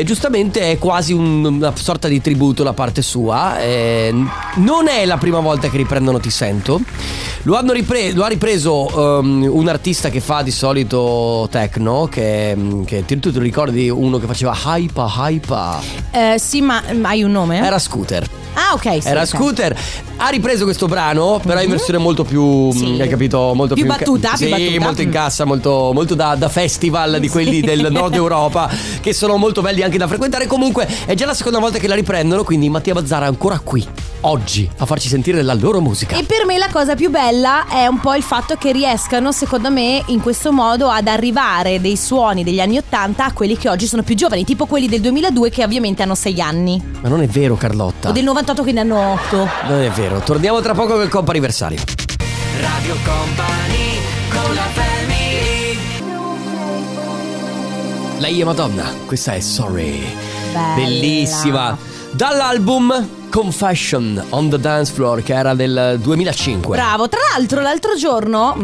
eh, 0.00 0.02
giustamente 0.04 0.46
è 0.56 0.78
quasi 0.78 1.12
un- 1.12 1.44
una 1.44 1.72
sorta 1.76 2.08
di 2.08 2.20
tributo 2.20 2.62
da 2.62 2.72
parte 2.72 3.02
sua. 3.02 3.60
Eh, 3.60 4.12
non 4.56 4.88
è 4.88 5.04
la 5.04 5.16
prima 5.16 5.40
volta 5.40 5.68
che 5.68 5.76
riprendono 5.76 6.18
Ti 6.18 6.30
sento. 6.30 6.80
Lo, 7.42 7.56
hanno 7.56 7.72
ripre- 7.72 8.12
lo 8.12 8.24
ha 8.24 8.28
ripreso 8.28 9.18
um, 9.20 9.48
un 9.50 9.68
artista 9.68 10.08
che 10.10 10.20
fa 10.20 10.42
di 10.42 10.50
solito 10.50 11.46
techno, 11.50 12.06
che, 12.10 12.56
che 12.84 13.04
tu 13.06 13.30
ti 13.32 13.38
ricordi 13.38 13.88
uno 13.88 14.18
che 14.18 14.26
faceva 14.26 14.54
hypa, 14.64 15.06
hypa. 15.16 15.80
Eh, 16.10 16.36
sì, 16.38 16.60
ma 16.60 16.82
ma 16.94 17.10
hai 17.10 17.22
un 17.22 17.30
nome? 17.30 17.58
Era 17.64 17.78
Scooter. 17.78 18.26
Ah, 18.54 18.72
ok. 18.74 19.02
sì, 19.02 19.08
Era 19.08 19.20
ok. 19.20 19.26
Scooter. 19.26 19.76
Ha 20.20 20.28
ripreso 20.30 20.64
questo 20.64 20.86
brano, 20.86 21.40
però 21.44 21.60
in 21.62 21.70
versione 21.70 21.98
molto 21.98 22.24
più. 22.24 22.72
Sì. 22.72 22.86
mm, 22.86 23.00
Hai 23.00 23.08
capito? 23.08 23.52
Molto 23.54 23.74
Più 23.74 23.84
più. 23.84 23.92
battuta, 23.92 24.30
più 24.30 24.46
Sì, 24.46 24.48
battuta. 24.50 24.80
molto 24.80 25.02
in 25.02 25.10
cassa, 25.10 25.44
molto, 25.44 25.90
molto 25.94 26.14
da, 26.16 26.34
da 26.34 26.48
festival 26.48 27.18
di 27.20 27.28
quelli 27.28 27.60
del 27.60 27.86
nord 27.90 28.14
Europa, 28.14 28.68
che 29.00 29.12
sono 29.12 29.36
molto 29.36 29.62
belli 29.62 29.82
anche 29.82 29.96
da 29.96 30.08
frequentare. 30.08 30.46
Comunque, 30.48 30.88
è 31.06 31.14
già 31.14 31.24
la 31.24 31.34
seconda 31.34 31.60
volta 31.60 31.78
che 31.78 31.86
la 31.86 31.94
riprendono. 31.94 32.42
Quindi 32.42 32.68
Mattia 32.68 32.94
Bazzara 32.94 33.26
è 33.26 33.28
ancora 33.28 33.60
qui, 33.62 33.86
oggi, 34.22 34.68
a 34.78 34.86
farci 34.86 35.06
sentire 35.08 35.40
la 35.42 35.54
loro 35.54 35.80
musica. 35.80 36.16
E 36.16 36.24
per 36.24 36.44
me 36.46 36.58
la 36.58 36.68
cosa 36.72 36.96
più 36.96 37.10
bella 37.10 37.68
è 37.68 37.86
un 37.86 38.00
po' 38.00 38.14
il 38.14 38.22
fatto 38.24 38.56
che 38.56 38.72
riescano, 38.72 39.30
secondo 39.30 39.70
me, 39.70 40.02
in 40.06 40.20
questo 40.20 40.50
modo 40.52 40.88
ad 40.88 41.06
arrivare 41.06 41.80
dei 41.80 41.96
suoni 41.96 42.42
degli 42.42 42.58
anni 42.60 42.76
80 42.78 43.24
a 43.24 43.32
quelli 43.32 43.56
che 43.56 43.68
oggi 43.68 43.86
sono 43.86 44.02
più 44.02 44.16
giovani, 44.16 44.44
tipo 44.44 44.66
quelli 44.66 44.88
del 44.88 45.00
2002 45.00 45.50
che 45.50 45.62
ovviamente 45.62 46.02
hanno 46.02 46.16
6 46.16 46.40
anni, 46.40 46.82
Ma 47.02 47.08
non 47.08 47.22
è 47.22 47.26
vero, 47.28 47.54
Carlotta. 47.54 48.08
o 48.08 48.12
del 48.12 48.24
98 48.24 48.62
che 48.64 48.72
ne 48.72 48.80
hanno 48.80 49.12
8. 49.12 49.48
Non 49.68 49.80
è 49.80 49.88
vero. 49.90 50.06
Torniamo 50.16 50.60
tra 50.60 50.74
poco 50.74 50.94
col 50.94 51.08
compo 51.08 51.30
anniversario. 51.30 51.78
Radio 52.60 52.94
Company 53.04 54.00
con 54.30 54.54
la 54.54 54.62
family 54.72 55.78
Lei 58.18 58.40
è 58.40 58.44
Madonna, 58.44 58.92
questa 59.06 59.34
è 59.34 59.40
Sorry. 59.40 60.02
Bella. 60.52 60.74
Bellissima. 60.74 61.78
Dall'album 62.10 63.17
Confession 63.30 64.24
on 64.30 64.48
the 64.48 64.58
Dance 64.58 64.92
Floor, 64.92 65.22
che 65.22 65.34
era 65.34 65.54
del 65.54 65.98
2005. 66.02 66.74
Bravo, 66.74 67.08
tra 67.08 67.20
l'altro 67.36 67.60
l'altro 67.60 67.94
giorno, 67.94 68.56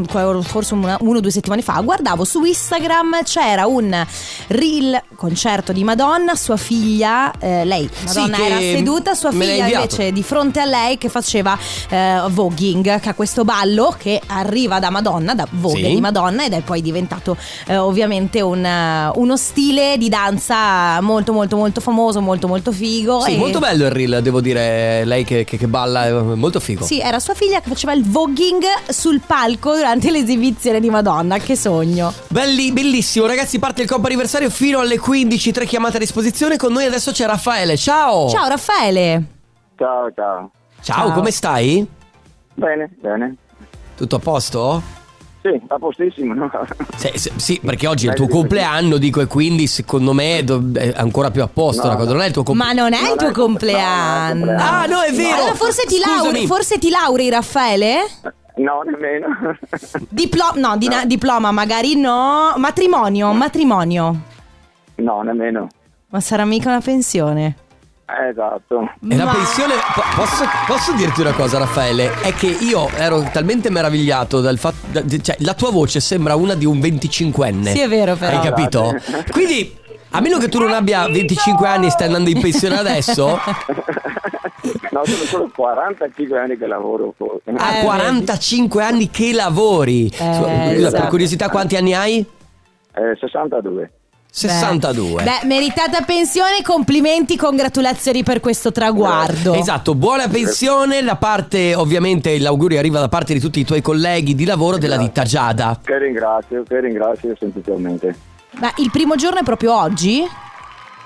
forse 0.43 0.73
una- 0.75 0.97
uno 1.01 1.19
o 1.19 1.21
due 1.21 1.31
settimane 1.31 1.61
fa, 1.61 1.81
guardavo 1.81 2.25
su 2.25 2.43
Instagram 2.43 3.23
c'era 3.25 3.67
un 3.67 4.05
reel 4.49 5.01
concerto 5.17 5.73
di 5.73 5.85
Madonna, 5.85 6.35
sua 6.35 6.57
figlia, 6.57 7.31
eh, 7.39 7.65
lei, 7.65 7.89
Madonna 8.07 8.37
Sì, 8.37 8.43
era 8.43 8.59
seduta, 8.59 9.15
sua 9.15 9.31
figlia 9.33 9.67
invece 9.69 10.13
di 10.13 10.23
fronte 10.23 10.61
a 10.61 10.65
lei 10.65 10.97
che 10.99 11.09
faceva 11.11 11.57
eh, 11.91 12.23
voguing, 12.31 13.01
che 13.01 13.09
ha 13.11 13.15
questo 13.15 13.45
ballo 13.45 13.95
che 13.99 14.21
arriva 14.27 14.79
da 14.81 14.89
Madonna, 14.91 15.35
da 15.35 15.47
Vogue 15.51 15.83
Sì. 15.89 15.95
di 15.95 16.01
Madonna 16.01 16.45
ed 16.45 16.53
è 16.55 16.63
poi 16.63 16.81
diventato 16.81 17.37
eh, 17.67 17.77
ovviamente 17.77 18.41
un, 18.41 18.65
eh, 18.65 19.11
uno 19.15 19.37
stile 19.37 19.97
di 19.99 20.09
danza 20.09 21.01
molto 21.03 21.33
molto 21.33 21.57
molto 21.57 21.81
famoso, 21.83 22.21
molto 22.23 22.49
molto 22.49 22.73
figo. 22.73 23.21
Sì, 23.21 23.35
e- 23.35 23.37
molto 23.37 23.59
bello 23.59 23.85
il 23.85 23.91
reel, 23.91 24.21
devo 24.23 24.41
dire. 24.41 24.54
Lei 24.59 25.25
che, 25.25 25.45
che- 25.45 25.57
che 25.57 25.67
balla, 25.67 26.07
è 26.07 26.13
molto 26.13 26.61
figo. 26.61 26.85
Sì, 26.85 27.01
era 27.01 27.19
sua 27.19 27.35
figlia 27.35 27.61
che 27.61 27.69
faceva 27.69 27.93
il 27.93 28.05
voguing 28.05 28.63
sul 28.89 29.21
palco 29.25 29.75
durante 29.75 30.11
l'esibizione 30.11 30.81
di 30.81 30.91
Madonna. 30.91 31.39
Che 31.39 31.57
sogno. 31.57 32.13
Belli, 32.29 32.73
bellissimo, 32.73 33.27
ragazzi. 33.27 33.59
Parte 33.59 33.83
il 33.83 33.89
compo 33.89 34.07
anniversario 34.07 34.51
fino 34.51 34.79
alle 34.81 34.99
15. 34.99 35.53
Tre 35.53 35.67
chiamate 35.67 35.97
a 35.97 36.01
disposizione. 36.01 36.57
Con 36.57 36.73
noi 36.73 36.85
adesso 36.85 37.11
c'è 37.13 37.27
Raffaele. 37.27 37.77
Ciao. 37.77 38.29
Ciao 38.29 38.49
Raffaele. 38.49 39.23
Ciao, 39.77 40.13
ciao. 40.15 40.51
Ciao, 40.81 41.07
Ciao. 41.09 41.13
come 41.13 41.31
stai? 41.31 41.87
Bene, 42.55 42.91
bene. 43.01 43.37
Tutto 43.97 44.17
a 44.17 44.19
posto? 44.19 44.83
Sì, 45.45 45.61
a 45.69 45.79
postissimo. 45.79 46.33
no? 46.33 46.51
Se- 46.97 47.13
se- 47.19 47.33
sì, 47.37 47.61
perché 47.63 47.87
oggi 47.87 48.07
è 48.07 48.11
il 48.11 48.17
tuo 48.17 48.29
compleanno, 48.29 48.97
dico, 48.97 49.21
e 49.21 49.27
quindi 49.27 49.67
secondo 49.67 50.15
me 50.15 50.39
è 50.43 50.93
ancora 50.97 51.31
più 51.31 51.43
a 51.43 51.49
posto 51.49 51.83
No, 51.83 51.89
la 51.91 51.95
cosa. 51.97 52.07
no. 52.09 52.15
Non 52.15 52.23
è 52.23 52.27
il 52.29 52.33
tuo 52.33 52.43
Ma 52.43 52.49
compleanno. 52.49 52.83
non 52.83 52.93
è 52.95 53.11
il 53.11 53.17
tuo 53.19 53.31
compleanno, 53.31 54.45
no, 54.47 54.57
Ah, 54.59 54.87
no, 54.87 55.03
è 55.03 55.13
vero. 55.13 55.37
Allora 55.37 55.55
forse 55.55 55.85
ti, 55.87 55.99
lauri, 55.99 56.47
forse 56.47 56.79
ti 56.79 56.89
lauri, 56.89 57.29
Raffaele? 57.29 57.97
No, 58.57 58.81
nemmeno. 58.87 59.27
Diplo- 60.09 60.53
no, 60.55 60.77
di- 60.79 60.89
diploma 61.07 61.51
magari 61.51 61.95
no. 61.97 62.55
Matrimonio, 62.57 63.33
matrimonio. 63.33 64.17
No, 64.95 65.21
nemmeno. 65.23 65.67
Ma 66.09 66.21
sarà 66.21 66.45
mica 66.47 66.71
una 66.71 66.81
pensione. 66.81 67.57
Eh, 68.07 68.29
esatto. 68.29 68.91
E 69.09 69.17
la 69.17 69.25
Ma- 69.25 69.33
pensione. 69.33 69.75
po- 69.95 70.03
Posso, 70.15 70.45
posso 70.67 70.93
dirti 70.93 71.21
una 71.23 71.33
cosa, 71.33 71.59
Raffaele? 71.59 72.21
È 72.21 72.35
che 72.35 72.47
io 72.49 72.89
ero 72.97 73.23
talmente 73.33 73.71
meravigliato 73.71 74.41
dal 74.41 74.59
fatto. 74.59 74.77
da- 74.91 75.03
cioè, 75.23 75.37
la 75.41 75.55
tua 75.55 75.71
voce 75.71 76.01
sembra 76.01 76.35
una 76.37 76.55
di 76.55 76.67
un 76.67 76.79
25enne. 76.81 77.71
Sì, 77.73 77.81
è 77.81 77.89
vero, 77.89 78.15
però. 78.17 78.37
Hai 78.41 78.43
capito? 78.47 78.95
Quindi, 79.33 79.75
a 80.11 80.21
meno 80.21 80.39
che 80.39 80.49
tu 80.49 80.59
non 80.59 80.73
abbia 80.73 81.07
25 81.09 81.67
anni 81.67 81.87
e 81.87 81.91
stai 81.91 82.07
andando 82.09 82.29
in 82.31 82.41
pensione 82.41 82.79
adesso, 82.79 83.41
No, 84.91 85.05
sono 85.05 85.25
solo 85.25 85.51
45 85.55 86.39
anni 86.39 86.57
che 86.57 86.67
lavoro. 86.67 87.15
ha 87.57 87.79
Eh, 87.79 87.83
45 87.83 88.83
anni 88.85 89.11
che 89.11 89.33
lavori. 89.33 90.09
Scusa, 90.13 90.41
Per 90.43 90.73
esatto. 90.77 91.09
curiosità, 91.09 91.49
quanti 91.49 91.77
anni 91.77 91.95
hai? 91.95 92.25
Eh, 92.95 93.17
62. 93.19 93.91
62. 94.37 95.23
Beh, 95.23 95.47
meritata 95.47 96.01
pensione, 96.01 96.61
complimenti, 96.63 97.37
congratulazioni 97.37 98.25
per 98.25 98.41
questo 98.41 98.73
traguardo. 98.73 99.55
Esatto, 99.55 99.95
buona 99.95 100.27
pensione. 100.27 101.03
La 101.03 101.15
parte, 101.15 101.73
ovviamente, 101.77 102.37
l'augurio 102.41 102.81
arriva 102.81 102.99
da 102.99 103.09
parte 103.09 103.33
di 103.33 103.39
tutti 103.39 103.61
i 103.61 103.65
tuoi 103.65 103.81
colleghi 103.81 104.35
di 104.35 104.45
lavoro 104.45 104.77
della 104.77 104.97
ditta 104.97 105.23
Giada. 105.23 105.79
Che 105.81 105.99
ringrazio, 105.99 106.65
che 106.67 106.81
ringrazio 106.81 107.37
semplicemente. 107.39 108.17
Ma 108.59 108.73
il 108.79 108.91
primo 108.91 109.15
giorno 109.15 109.39
è 109.39 109.45
proprio 109.45 109.73
oggi? 109.79 110.25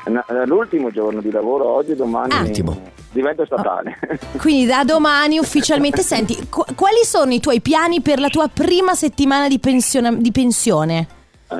No, 0.06 0.24
L'ultimo 0.46 0.90
giorno 0.90 1.20
di 1.20 1.30
lavoro 1.30 1.68
oggi, 1.68 1.94
domani 1.94 2.32
Ah. 2.32 2.40
Ultimo. 2.40 2.80
divento 3.12 3.44
statale. 3.44 3.98
Quindi 4.38 4.64
da 4.64 4.84
domani 4.84 5.38
ufficialmente 5.38 6.00
senti, 6.02 6.48
qu- 6.48 6.74
quali 6.74 7.04
sono 7.04 7.34
i 7.34 7.40
tuoi 7.40 7.60
piani 7.60 8.00
per 8.00 8.20
la 8.20 8.28
tua 8.28 8.48
prima 8.50 8.94
settimana 8.94 9.48
di, 9.48 9.58
pensione- 9.58 10.16
di 10.16 10.32
pensione? 10.32 11.08
Eh, 11.50 11.54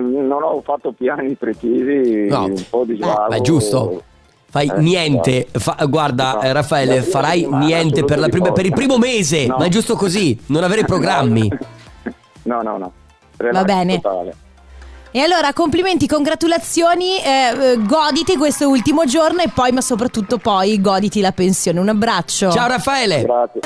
non 0.00 0.42
ho 0.42 0.60
fatto 0.64 0.92
piani 0.92 1.34
precisi, 1.34 2.26
No. 2.28 2.44
un 2.44 2.64
po' 2.68 2.84
di 2.84 2.96
svago. 2.96 3.28
Beh, 3.28 3.40
giusto. 3.40 4.02
Fai 4.50 4.66
Eh, 4.68 4.80
niente, 4.80 5.46
Fa- 5.52 5.76
guarda 5.88 6.34
No. 6.34 6.42
eh, 6.42 6.52
Raffaele, 6.52 7.02
farai 7.02 7.46
niente 7.50 8.04
per, 8.04 8.28
prima- 8.28 8.52
per 8.52 8.66
il 8.66 8.72
primo 8.72 8.98
mese, 8.98 9.46
No. 9.46 9.56
ma 9.58 9.64
è 9.64 9.68
giusto 9.68 9.94
così, 9.96 10.38
non 10.46 10.62
avere 10.64 10.84
programmi. 10.84 11.48
No, 12.44 12.60
no, 12.60 12.76
no. 12.76 12.92
Va 13.36 13.44
Relax 13.44 13.64
bene. 13.64 14.00
totale. 14.00 14.34
E 15.12 15.20
allora 15.20 15.52
complimenti, 15.52 16.08
congratulazioni, 16.08 17.18
eh, 17.22 17.30
eh, 17.72 17.76
goditi 17.84 18.36
questo 18.36 18.68
ultimo 18.68 19.04
giorno 19.04 19.42
e 19.42 19.48
poi, 19.54 19.70
ma 19.70 19.80
soprattutto 19.80 20.38
poi, 20.38 20.80
goditi 20.80 21.20
la 21.20 21.30
pensione. 21.30 21.78
Un 21.78 21.88
abbraccio. 21.90 22.50
Ciao 22.50 22.66
Raffaele! 22.66 23.22
Grazie. 23.22 23.60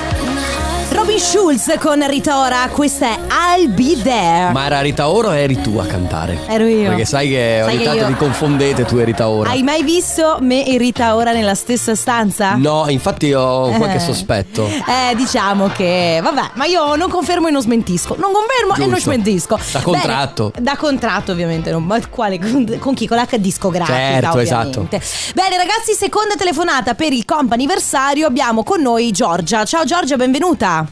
Robin 0.96 1.18
Schulz 1.20 1.76
con 1.78 2.04
Rita 2.08 2.40
Ora, 2.40 2.68
questa 2.72 3.06
è 3.06 3.18
I'll 3.58 3.68
Be 3.72 4.00
There. 4.02 4.50
Ma 4.52 4.64
era 4.64 4.80
Rita 4.80 5.08
Ora 5.10 5.28
o 5.28 5.34
eri 5.36 5.60
tu 5.60 5.76
a 5.76 5.84
cantare? 5.84 6.38
Ero 6.48 6.64
io. 6.64 6.88
Perché 6.88 7.04
sai 7.04 7.28
che 7.28 7.60
Sai 7.64 7.74
ogni 7.76 7.84
tanto 7.84 8.00
io- 8.00 8.06
vi 8.08 8.14
confondete 8.14 8.84
tu 8.86 8.96
e 8.96 9.04
Rita 9.04 9.28
Ora. 9.28 9.50
Hai 9.50 9.62
mai 9.62 9.82
visto 9.82 10.38
me 10.40 10.66
e 10.66 10.78
Rita 10.78 11.14
Ora 11.14 11.32
nella 11.32 11.54
stessa 11.54 11.94
stanza? 11.94 12.54
No, 12.54 12.86
infatti 12.88 13.32
ho 13.34 13.68
qualche 13.76 13.96
Eh. 13.96 14.00
sospetto. 14.00 14.66
Eh, 14.66 15.14
diciamo 15.16 15.68
che, 15.68 16.18
vabbè, 16.22 16.50
ma 16.54 16.64
io 16.64 16.96
non 16.96 17.10
confermo 17.10 17.48
e 17.48 17.50
non 17.50 17.60
smentisco. 17.60 18.16
Non 18.18 18.32
confermo 18.32 18.74
e 18.74 18.86
non 18.86 18.94
Giusto. 18.94 19.10
smentisco. 19.10 19.58
Da 19.72 19.80
contratto. 19.82 20.50
Bene, 20.54 20.64
da 20.64 20.76
contratto, 20.76 21.32
ovviamente. 21.32 21.70
non- 21.70 21.84
ma 21.84 22.00
quale? 22.08 22.38
Con, 22.38 22.76
con 22.78 22.94
chi? 22.94 23.06
Con 23.06 23.18
l'H 23.18 23.36
discografica. 23.36 23.96
Certo, 23.96 24.38
esatto. 24.38 24.80
ovviamente. 24.80 25.02
Bene, 25.34 25.56
ragazzi, 25.58 25.92
seconda 25.92 26.34
telefonata 26.36 26.94
per 26.94 27.12
il 27.12 27.24
comp'anniversario. 27.26 28.26
Abbiamo 28.26 28.62
con 28.64 28.80
noi 28.80 29.10
Giorgia. 29.10 29.64
Ciao, 29.64 29.84
Giorgia, 29.84 30.16
benvenuta. 30.16 30.85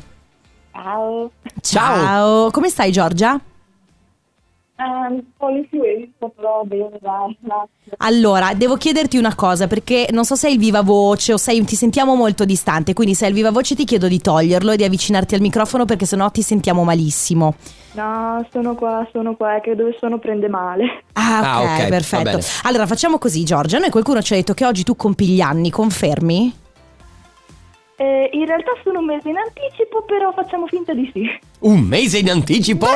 Ciao, 0.75 1.31
Ciao. 1.61 2.05
Ciao. 2.05 2.51
Come 2.51 2.69
stai, 2.69 2.91
Giorgia? 2.91 3.41
Un 4.77 5.23
po' 5.37 5.51
influenza 5.51 6.29
però 6.35 6.63
bene 6.65 6.99
dai. 7.01 7.39
Allora, 7.99 8.55
devo 8.55 8.77
chiederti 8.77 9.17
una 9.17 9.35
cosa 9.37 9.69
perché 9.69 10.09
non 10.11 10.25
so 10.25 10.35
se 10.35 10.49
hai 10.49 10.55
il 10.55 10.59
viva 10.59 10.83
voce 10.83 11.33
o 11.33 11.37
sei, 11.37 11.65
ti 11.65 11.77
sentiamo 11.77 12.17
molto 12.17 12.45
distante, 12.45 12.93
quindi 12.93 13.15
se 13.15 13.25
hai 13.25 13.31
il 13.31 13.37
viva 13.37 13.53
voce 13.53 13.77
ti 13.77 13.85
chiedo 13.85 14.09
di 14.09 14.21
toglierlo 14.21 14.73
e 14.73 14.77
di 14.77 14.83
avvicinarti 14.83 15.37
al 15.37 15.41
microfono 15.41 15.85
perché 15.85 16.07
sennò 16.07 16.29
ti 16.31 16.43
sentiamo 16.43 16.83
malissimo. 16.83 17.55
No, 17.93 18.45
sono 18.51 18.75
qua, 18.75 19.07
sono 19.13 19.37
qua, 19.37 19.61
che 19.63 19.77
dove 19.77 19.97
sono 20.01 20.19
prende 20.19 20.49
male. 20.49 21.05
Ah, 21.13 21.39
ok, 21.39 21.45
Ah, 21.45 21.61
ok, 21.63 21.83
va 21.83 21.89
perfetto. 21.89 22.39
Allora 22.65 22.87
facciamo 22.87 23.19
così, 23.19 23.45
Giorgia. 23.45 23.79
Noi 23.79 23.91
qualcuno 23.91 24.21
ci 24.23 24.33
ha 24.33 24.37
detto 24.37 24.55
che 24.55 24.67
oggi 24.67 24.83
tu 24.83 24.97
compi 24.97 25.29
gli 25.29 25.41
anni, 25.41 25.71
confermi? 25.71 26.63
Eh, 27.97 28.29
in 28.33 28.45
realtà 28.47 28.73
sono 28.83 28.99
un 28.99 29.05
mese 29.07 29.29
in 29.29 29.37
anticipo, 29.37 30.03
però 30.03 30.33
facciamo 30.33 30.67
finta 30.67 30.93
di 30.93 31.09
sì. 31.13 31.23
Un 31.61 31.81
mese 31.81 32.19
in 32.19 32.31
anticipo? 32.31 32.87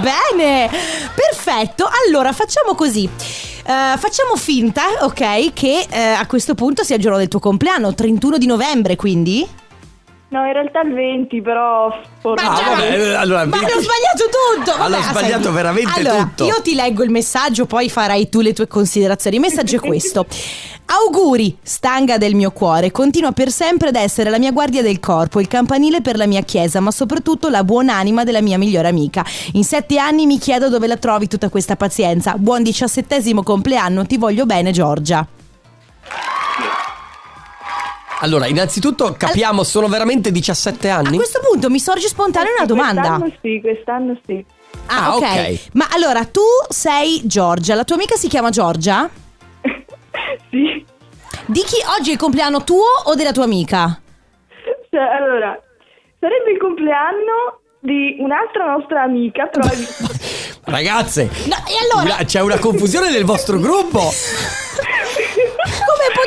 Bene, 0.00 0.68
perfetto. 1.14 1.88
Allora 2.06 2.32
facciamo 2.32 2.74
così. 2.74 3.04
Eh, 3.04 3.96
facciamo 3.96 4.36
finta, 4.36 4.82
ok, 5.00 5.52
che 5.52 5.86
eh, 5.90 5.98
a 6.00 6.26
questo 6.26 6.54
punto 6.54 6.84
sia 6.84 6.96
il 6.96 7.02
giorno 7.02 7.18
del 7.18 7.28
tuo 7.28 7.40
compleanno, 7.40 7.94
31 7.94 8.38
di 8.38 8.46
novembre, 8.46 8.94
quindi? 8.96 9.46
No, 10.28 10.44
in 10.44 10.52
realtà 10.52 10.80
il 10.82 10.92
20, 10.92 11.40
però... 11.40 11.88
forse- 12.20 12.44
Ah, 12.44 12.54
già, 12.56 12.68
vabbè, 12.70 12.98
eh, 12.98 13.14
allora, 13.14 13.44
Ma 13.46 13.58
vi- 13.58 13.64
hanno 13.64 13.80
sbagliato 13.80 14.24
tutto! 14.56 14.72
Hanno 14.72 14.96
Vabbè, 14.98 15.02
sbagliato 15.10 15.42
senti, 15.42 15.56
veramente 15.56 15.92
allora, 16.00 16.22
tutto. 16.24 16.44
Io 16.46 16.62
ti 16.62 16.74
leggo 16.74 17.02
il 17.04 17.10
messaggio, 17.10 17.64
poi 17.66 17.88
farai 17.88 18.28
tu 18.28 18.40
le 18.40 18.52
tue 18.52 18.66
considerazioni. 18.66 19.36
Il 19.36 19.42
messaggio 19.42 19.76
è 19.76 19.80
questo. 19.86 20.26
Auguri, 20.88 21.56
stanga 21.62 22.16
del 22.16 22.36
mio 22.36 22.52
cuore, 22.52 22.92
continua 22.92 23.32
per 23.32 23.50
sempre 23.50 23.88
ad 23.88 23.96
essere 23.96 24.30
la 24.30 24.38
mia 24.38 24.52
guardia 24.52 24.82
del 24.82 25.00
corpo, 25.00 25.40
il 25.40 25.48
campanile 25.48 26.00
per 26.00 26.16
la 26.16 26.26
mia 26.26 26.42
chiesa, 26.42 26.78
ma 26.80 26.92
soprattutto 26.92 27.48
la 27.48 27.64
buonanima 27.64 28.22
della 28.22 28.40
mia 28.40 28.56
migliore 28.56 28.86
amica. 28.88 29.24
In 29.54 29.64
sette 29.64 29.98
anni 29.98 30.26
mi 30.26 30.38
chiedo 30.38 30.68
dove 30.68 30.86
la 30.86 30.96
trovi 30.96 31.26
tutta 31.26 31.48
questa 31.48 31.74
pazienza. 31.74 32.34
Buon 32.36 32.62
diciassettesimo 32.62 33.42
compleanno, 33.42 34.06
ti 34.06 34.16
voglio 34.16 34.46
bene 34.46 34.70
Giorgia. 34.70 35.26
Allora, 38.20 38.46
innanzitutto 38.46 39.14
capiamo, 39.18 39.62
sono 39.64 39.88
veramente 39.88 40.30
17 40.30 40.88
A 40.88 40.96
anni? 40.98 41.16
questo 41.16 41.40
punto 41.46 41.68
mi 41.68 41.80
sorge 41.80 42.06
spontanea 42.08 42.52
una 42.56 42.64
domanda. 42.66 43.18
Quest'anno 43.18 43.32
sì, 43.42 43.60
quest'anno 43.60 44.18
sì. 44.24 44.44
Ah, 44.86 45.04
Ah, 45.06 45.16
ok. 45.16 45.22
ok. 45.22 45.60
Ma 45.72 45.88
allora 45.90 46.24
tu 46.24 46.40
sei 46.68 47.20
Giorgia, 47.24 47.74
la 47.74 47.84
tua 47.84 47.96
amica 47.96 48.14
si 48.16 48.28
chiama 48.28 48.50
Giorgia? 48.50 49.10
Sì. 50.50 50.84
Di 51.46 51.60
chi 51.60 51.76
oggi 51.98 52.10
è 52.10 52.12
il 52.14 52.18
compleanno 52.18 52.64
tuo 52.64 52.84
o 53.04 53.14
della 53.14 53.32
tua 53.32 53.44
amica? 53.44 54.00
Cioè, 54.90 55.00
allora, 55.00 55.58
sarebbe 56.18 56.52
il 56.52 56.58
compleanno 56.58 57.60
di 57.80 58.16
un'altra 58.18 58.64
nostra 58.76 59.02
amica, 59.02 59.46
però... 59.46 59.66
Ragazze, 60.66 61.30
No, 61.46 61.54
e 61.68 61.74
allora 61.80 62.14
una- 62.14 62.24
c'è 62.24 62.40
una 62.40 62.58
confusione 62.58 63.10
nel 63.10 63.24
vostro 63.24 63.58
gruppo. 63.58 64.00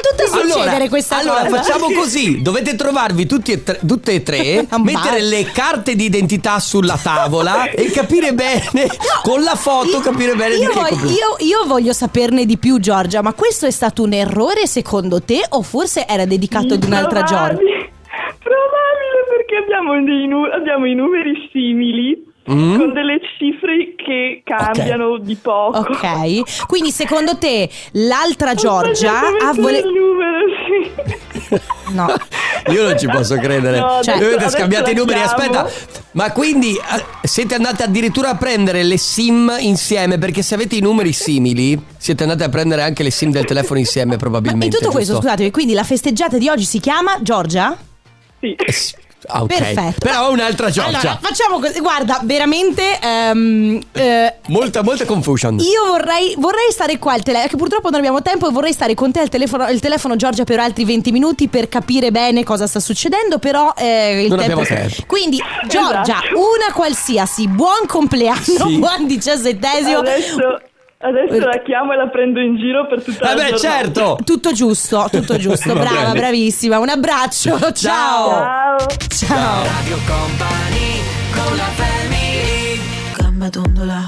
potuta 0.01 0.25
succedere 0.25 0.69
Allora, 0.71 0.89
questa 0.89 1.17
allora 1.17 1.43
cosa? 1.45 1.57
facciamo 1.61 1.91
così: 1.95 2.41
dovete 2.41 2.75
trovarvi 2.75 3.25
tutti 3.25 3.51
e 3.51 3.63
tre- 3.63 3.79
tutte 3.85 4.11
e 4.13 4.23
tre, 4.23 4.67
mettere 4.83 5.21
le 5.21 5.45
carte 5.51 5.95
di 5.95 6.05
identità 6.05 6.59
sulla 6.59 6.97
tavola 7.01 7.69
e 7.69 7.89
capire 7.91 8.33
bene, 8.33 8.87
con 9.23 9.41
la 9.43 9.55
foto, 9.55 9.99
capire 9.99 10.35
bene 10.35 10.55
di 10.55 10.61
io, 10.61 10.69
che 10.69 10.75
voglio, 10.75 10.89
compleanno. 10.89 11.17
io- 11.39 11.45
io 11.47 11.65
voglio 11.65 11.93
saperne 11.93 12.45
di 12.45 12.57
più, 12.57 12.79
Giorgia. 12.79 13.21
Ma 13.21 13.33
questo 13.33 13.65
è 13.65 13.71
stato 13.71 14.03
un 14.03 14.13
errore 14.13 14.65
secondo 14.67 15.21
te? 15.21 15.43
O 15.49 15.61
forse 15.61 16.05
era 16.07 16.25
dedicato 16.25 16.73
ad 16.75 16.83
un'altra 16.83 17.23
Giorgia? 17.23 17.55
Probabile, 17.57 17.91
probabile 18.39 19.19
perché 19.29 19.55
abbiamo, 19.63 19.93
dei 20.03 20.27
nu- 20.27 20.45
abbiamo 20.51 20.85
i 20.85 20.93
numeri 20.95 21.49
simili 21.51 22.27
Mm? 22.51 22.77
con 22.77 22.93
delle 22.93 23.19
cifre 23.37 23.93
che 23.95 24.41
cambiano 24.43 25.17
di 25.19 25.35
poco. 25.35 25.77
Ok, 25.79 26.65
quindi 26.67 26.89
secondo 26.91 27.37
te 27.37 27.69
l'altra 27.91 28.55
Giorgia 28.55 29.19
ha 29.19 29.53
vole- 29.53 29.77
il 29.79 29.85
numero, 29.85 30.39
sì. 30.65 31.61
No. 31.93 32.07
Io 32.71 32.83
non 32.87 32.97
ci 32.99 33.07
posso 33.07 33.35
credere. 33.37 33.79
No, 33.79 33.99
Cioè- 34.03 34.15
adesso- 34.15 34.35
Avete 34.35 34.49
scambiato 34.49 34.89
i 34.91 34.93
numeri. 34.93 35.19
Aspetta, 35.21 35.67
ma 36.11 36.31
quindi 36.31 36.75
siete 37.23 37.55
andate 37.55 37.83
addirittura 37.83 38.29
a 38.29 38.35
prendere 38.35 38.83
le 38.83 38.97
SIM 38.97 39.55
insieme? 39.59 40.17
Perché 40.19 40.43
se 40.43 40.53
avete 40.55 40.75
i 40.75 40.81
numeri 40.81 41.11
simili, 41.13 41.79
siete 41.97 42.23
andate 42.23 42.43
a 42.43 42.49
prendere 42.49 42.83
anche 42.83 43.01
le 43.01 43.09
SIM 43.11 43.31
del 43.31 43.45
telefono 43.45 43.79
insieme, 43.79 44.11
Ma 44.11 44.17
probabilmente. 44.17 44.65
in 44.67 44.71
tutto 44.71 44.91
questo, 44.91 45.13
giusto? 45.13 45.25
scusatemi, 45.27 45.51
quindi 45.51 45.73
la 45.73 45.83
festeggiata 45.83 46.37
di 46.37 46.47
oggi 46.47 46.63
si 46.65 46.79
chiama 46.79 47.17
Giorgia? 47.21 47.75
Sì. 48.39 48.53
Eh, 48.53 48.71
sì, 48.71 48.93
ok. 49.27 49.47
Perfetto. 49.47 50.05
Però 50.05 50.31
un'altra 50.31 50.69
Giorgia. 50.69 50.99
Allora, 50.99 51.19
facciamo 51.21 51.59
così. 51.59 51.79
Guarda, 51.79 52.19
veramente. 52.23 52.99
ehm, 53.01 53.79
eh, 53.93 54.35
Molta, 54.47 54.81
molta 54.83 55.05
confusion. 55.05 55.57
io 55.59 55.85
vorrei, 55.88 56.35
vorrei 56.38 56.71
stare 56.71 56.97
qua 56.99 57.13
al 57.13 57.23
telefono, 57.23 57.49
che 57.49 57.57
purtroppo 57.57 57.89
non 57.89 57.99
abbiamo 57.99 58.21
tempo, 58.21 58.47
e 58.47 58.51
vorrei 58.51 58.73
stare 58.73 58.93
con 58.93 59.11
te 59.11 59.19
al 59.19 59.29
telefono, 59.29 59.67
il 59.69 59.79
telefono 59.79 60.15
Giorgia 60.15 60.43
per 60.43 60.59
altri 60.59 60.85
20 60.85 61.11
minuti 61.11 61.47
per 61.47 61.69
capire 61.69 62.11
bene 62.11 62.43
cosa 62.43 62.67
sta 62.67 62.79
succedendo, 62.79 63.39
però 63.39 63.73
eh, 63.77 64.23
il 64.23 64.29
Non 64.29 64.38
tempo... 64.39 64.61
abbiamo 64.61 64.81
tempo. 64.81 65.03
Quindi 65.07 65.41
Giorgia, 65.67 66.01
Esatto. 66.01 66.38
una 66.38 66.73
qualsiasi, 66.73 67.47
buon 67.47 67.85
compleanno, 67.88 68.39
Sì. 68.41 68.77
buon 68.77 69.05
diciassettesimo. 69.07 69.99
Adesso, 69.99 70.38
adesso 71.01 71.39
la 71.45 71.61
chiamo 71.63 71.93
e 71.93 71.95
la 71.95 72.07
prendo 72.09 72.39
in 72.39 72.57
giro 72.57 72.85
per 72.87 73.03
tutta 73.03 73.31
Eh 73.31 73.35
la 73.35 73.43
giornata. 73.49 73.57
certo. 73.57 74.17
Tutto 74.25 74.51
giusto, 74.51 75.07
tutto 75.11 75.37
giusto, 75.37 75.73
Va 75.73 75.79
brava, 75.79 76.11
bravissima. 76.11 76.77
Un 76.79 76.89
abbraccio. 76.89 77.57
Ciao. 77.71 77.73
Ciao. 77.73 78.77
Ciao. 79.07 79.63
Radio 79.63 79.97
Company 80.05 81.01
con 81.33 81.55
la 81.55 81.63
family 81.63 82.79
Gamba 83.17 83.49
dondola, 83.49 84.07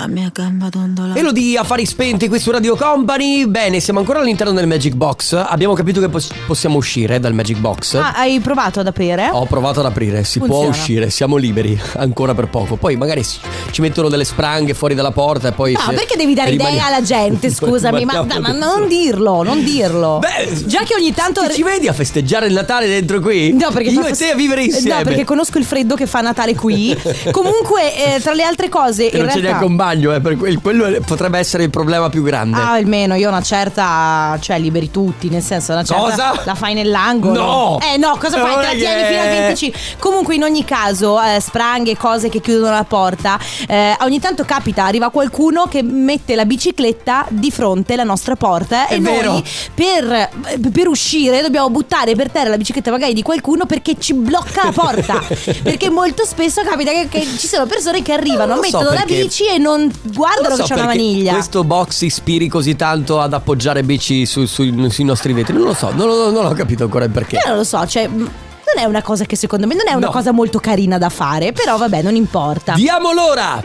la 0.00 0.06
mia 0.06 0.30
gamba 0.32 0.68
dondola. 0.68 1.14
Elodie, 1.16 1.58
affari 1.58 1.84
spenti 1.84 2.28
qui 2.28 2.38
su 2.38 2.50
Radio 2.50 2.76
Company. 2.76 3.46
Bene, 3.46 3.80
siamo 3.80 3.98
ancora 3.98 4.20
all'interno 4.20 4.52
del 4.52 4.66
Magic 4.66 4.94
Box. 4.94 5.32
Abbiamo 5.32 5.74
capito 5.74 6.00
che 6.00 6.08
pos- 6.08 6.30
possiamo 6.46 6.76
uscire 6.76 7.18
dal 7.18 7.34
Magic 7.34 7.58
Box. 7.58 7.94
Ah, 7.94 8.12
hai 8.14 8.38
provato 8.40 8.80
ad 8.80 8.86
aprire? 8.86 9.28
Ho 9.32 9.46
provato 9.46 9.80
ad 9.80 9.86
aprire, 9.86 10.22
si 10.24 10.38
può 10.38 10.46
Funziona. 10.48 10.68
uscire, 10.76 11.10
siamo 11.10 11.36
liberi, 11.36 11.78
ancora 11.96 12.34
per 12.34 12.48
poco. 12.48 12.76
Poi 12.76 12.96
magari 12.96 13.24
ci 13.24 13.80
mettono 13.80 14.08
delle 14.08 14.24
spranghe 14.24 14.74
fuori 14.74 14.94
dalla 14.94 15.10
porta 15.10 15.48
e 15.48 15.52
poi... 15.52 15.72
No, 15.72 15.80
se- 15.80 15.94
perché 15.94 16.16
devi 16.16 16.34
dare 16.34 16.50
rimani- 16.50 16.74
idea 16.76 16.86
alla 16.86 17.02
gente? 17.02 17.50
Scusami, 17.54 18.04
ma, 18.04 18.12
rimaniamo 18.24 18.40
ma 18.40 18.52
non 18.52 18.86
dirlo, 18.88 19.42
non 19.42 19.64
dirlo. 19.64 20.18
Beh, 20.20 20.64
Già 20.66 20.82
che 20.84 20.94
ogni 20.94 21.12
tanto. 21.12 21.46
Ci 21.50 21.62
vedi 21.62 21.88
a 21.88 21.92
festeggiare 21.92 22.46
il 22.46 22.52
Natale 22.52 22.86
dentro 22.86 23.20
qui? 23.20 23.52
No, 23.52 23.70
perché 23.72 23.88
Io 23.90 24.02
fa 24.02 24.08
e 24.08 24.12
te 24.12 24.30
a 24.30 24.34
vivere 24.34 24.62
insieme. 24.64 24.98
No, 24.98 25.02
perché 25.02 25.24
conosco 25.24 25.58
il 25.58 25.64
freddo 25.64 25.94
che 25.96 26.06
fa 26.06 26.20
Natale 26.20 26.54
qui. 26.54 26.96
Comunque, 27.32 28.16
eh, 28.16 28.20
tra 28.20 28.32
le 28.34 28.42
altre 28.44 28.68
cose, 28.68 29.10
E 29.10 29.16
in 29.16 29.22
non 29.24 29.26
c'è 29.28 29.40
realtà. 29.40 29.40
neanche 29.48 29.64
un 29.64 29.76
bagno, 29.88 30.14
eh, 30.14 30.20
per 30.20 30.36
que- 30.36 30.58
quello 30.60 30.98
potrebbe 31.04 31.38
essere 31.38 31.64
il 31.64 31.70
problema 31.70 32.08
più 32.08 32.22
grande. 32.22 32.58
Ah, 32.58 32.72
almeno 32.72 33.14
io 33.14 33.28
una 33.28 33.40
certa, 33.42 34.36
cioè 34.40 34.58
liberi 34.58 34.90
tutti, 34.90 35.28
nel 35.28 35.42
senso 35.42 35.72
una 35.72 35.82
certa 35.82 36.02
Cosa? 36.02 36.42
la 36.44 36.54
fai 36.54 36.74
nell'angolo. 36.74 37.40
No! 37.40 37.78
Eh 37.80 37.96
no, 37.96 38.16
cosa 38.18 38.38
fai? 38.38 38.54
Te 38.56 38.62
la 38.62 38.70
tieni 38.72 39.04
fino 39.04 39.20
al 39.20 39.28
25. 39.28 39.80
Comunque 39.98 40.34
in 40.34 40.42
ogni 40.42 40.64
caso, 40.64 41.20
eh, 41.22 41.40
spranghe, 41.40 41.96
cose 41.96 42.28
che 42.28 42.40
chiudono 42.40 42.72
la 42.72 42.84
porta, 42.84 43.38
eh, 43.66 43.96
ogni 44.00 44.20
tanto 44.20 44.44
capita, 44.44 44.84
arriva 44.84 45.10
qualcuno 45.10 45.66
che 45.66 45.82
mette 45.82 46.34
la 46.34 46.44
bicicletta 46.44 47.26
di 47.30 47.50
fronte 47.50 47.94
alla 47.94 48.04
nostra 48.04 48.36
porta 48.36 48.86
È 48.86 48.94
e 48.94 49.00
vero. 49.00 49.32
noi 49.32 49.44
per, 49.74 50.30
per 50.72 50.88
uscire 50.88 51.40
dobbiamo 51.40 51.70
buttare 51.70 52.14
per 52.14 52.30
terra 52.30 52.50
la 52.50 52.56
bicicletta 52.56 52.90
magari 52.90 53.14
di 53.14 53.22
qualcuno 53.22 53.66
perché 53.66 53.96
ci 53.98 54.12
blocca 54.14 54.64
la 54.64 54.72
porta. 54.72 55.22
perché 55.62 55.88
molto 55.90 56.24
spesso 56.24 56.62
capita 56.62 56.90
che, 56.90 57.08
che 57.10 57.26
ci 57.38 57.46
sono 57.46 57.66
persone 57.66 58.02
che 58.02 58.12
arrivano, 58.12 58.56
lo 58.56 58.62
so 58.62 58.78
mettono 58.78 58.94
la 58.94 59.04
bici 59.04 59.46
e 59.46 59.58
non 59.58 59.77
guardano 60.02 60.48
Non 60.48 60.56
so 60.56 60.62
che 60.64 60.68
c'è 60.68 60.74
una 60.74 60.84
maniglia. 60.86 61.32
Questo 61.32 61.64
box 61.64 61.90
si 61.90 62.06
ispiri 62.06 62.48
così 62.48 62.74
tanto 62.76 63.20
ad 63.20 63.32
appoggiare 63.32 63.82
bici 63.82 64.26
su- 64.26 64.46
sui, 64.46 64.90
sui 64.90 65.04
nostri 65.04 65.32
vetri. 65.32 65.54
Non 65.54 65.64
lo 65.66 65.74
so, 65.74 65.90
non, 65.94 66.06
lo- 66.08 66.30
non 66.30 66.44
ho 66.46 66.52
capito 66.52 66.84
ancora 66.84 67.04
il 67.04 67.10
perché. 67.10 67.36
Io 67.36 67.42
non 67.46 67.56
lo 67.58 67.64
so, 67.64 67.86
cioè. 67.86 68.06
Non 68.08 68.28
è 68.76 68.84
una 68.84 69.00
cosa 69.02 69.24
che 69.24 69.34
secondo 69.36 69.66
me 69.66 69.74
non 69.74 69.88
è 69.88 69.94
una 69.94 70.06
No. 70.06 70.12
cosa 70.12 70.30
molto 70.30 70.58
carina 70.58 70.98
da 70.98 71.08
fare, 71.08 71.52
però 71.52 71.78
vabbè, 71.78 72.02
non 72.02 72.14
importa. 72.14 72.74
Diamo 72.74 73.12
l'ora! 73.14 73.62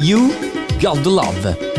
You 0.00 0.34
Got 0.80 1.00
the 1.02 1.08
Love. 1.08 1.69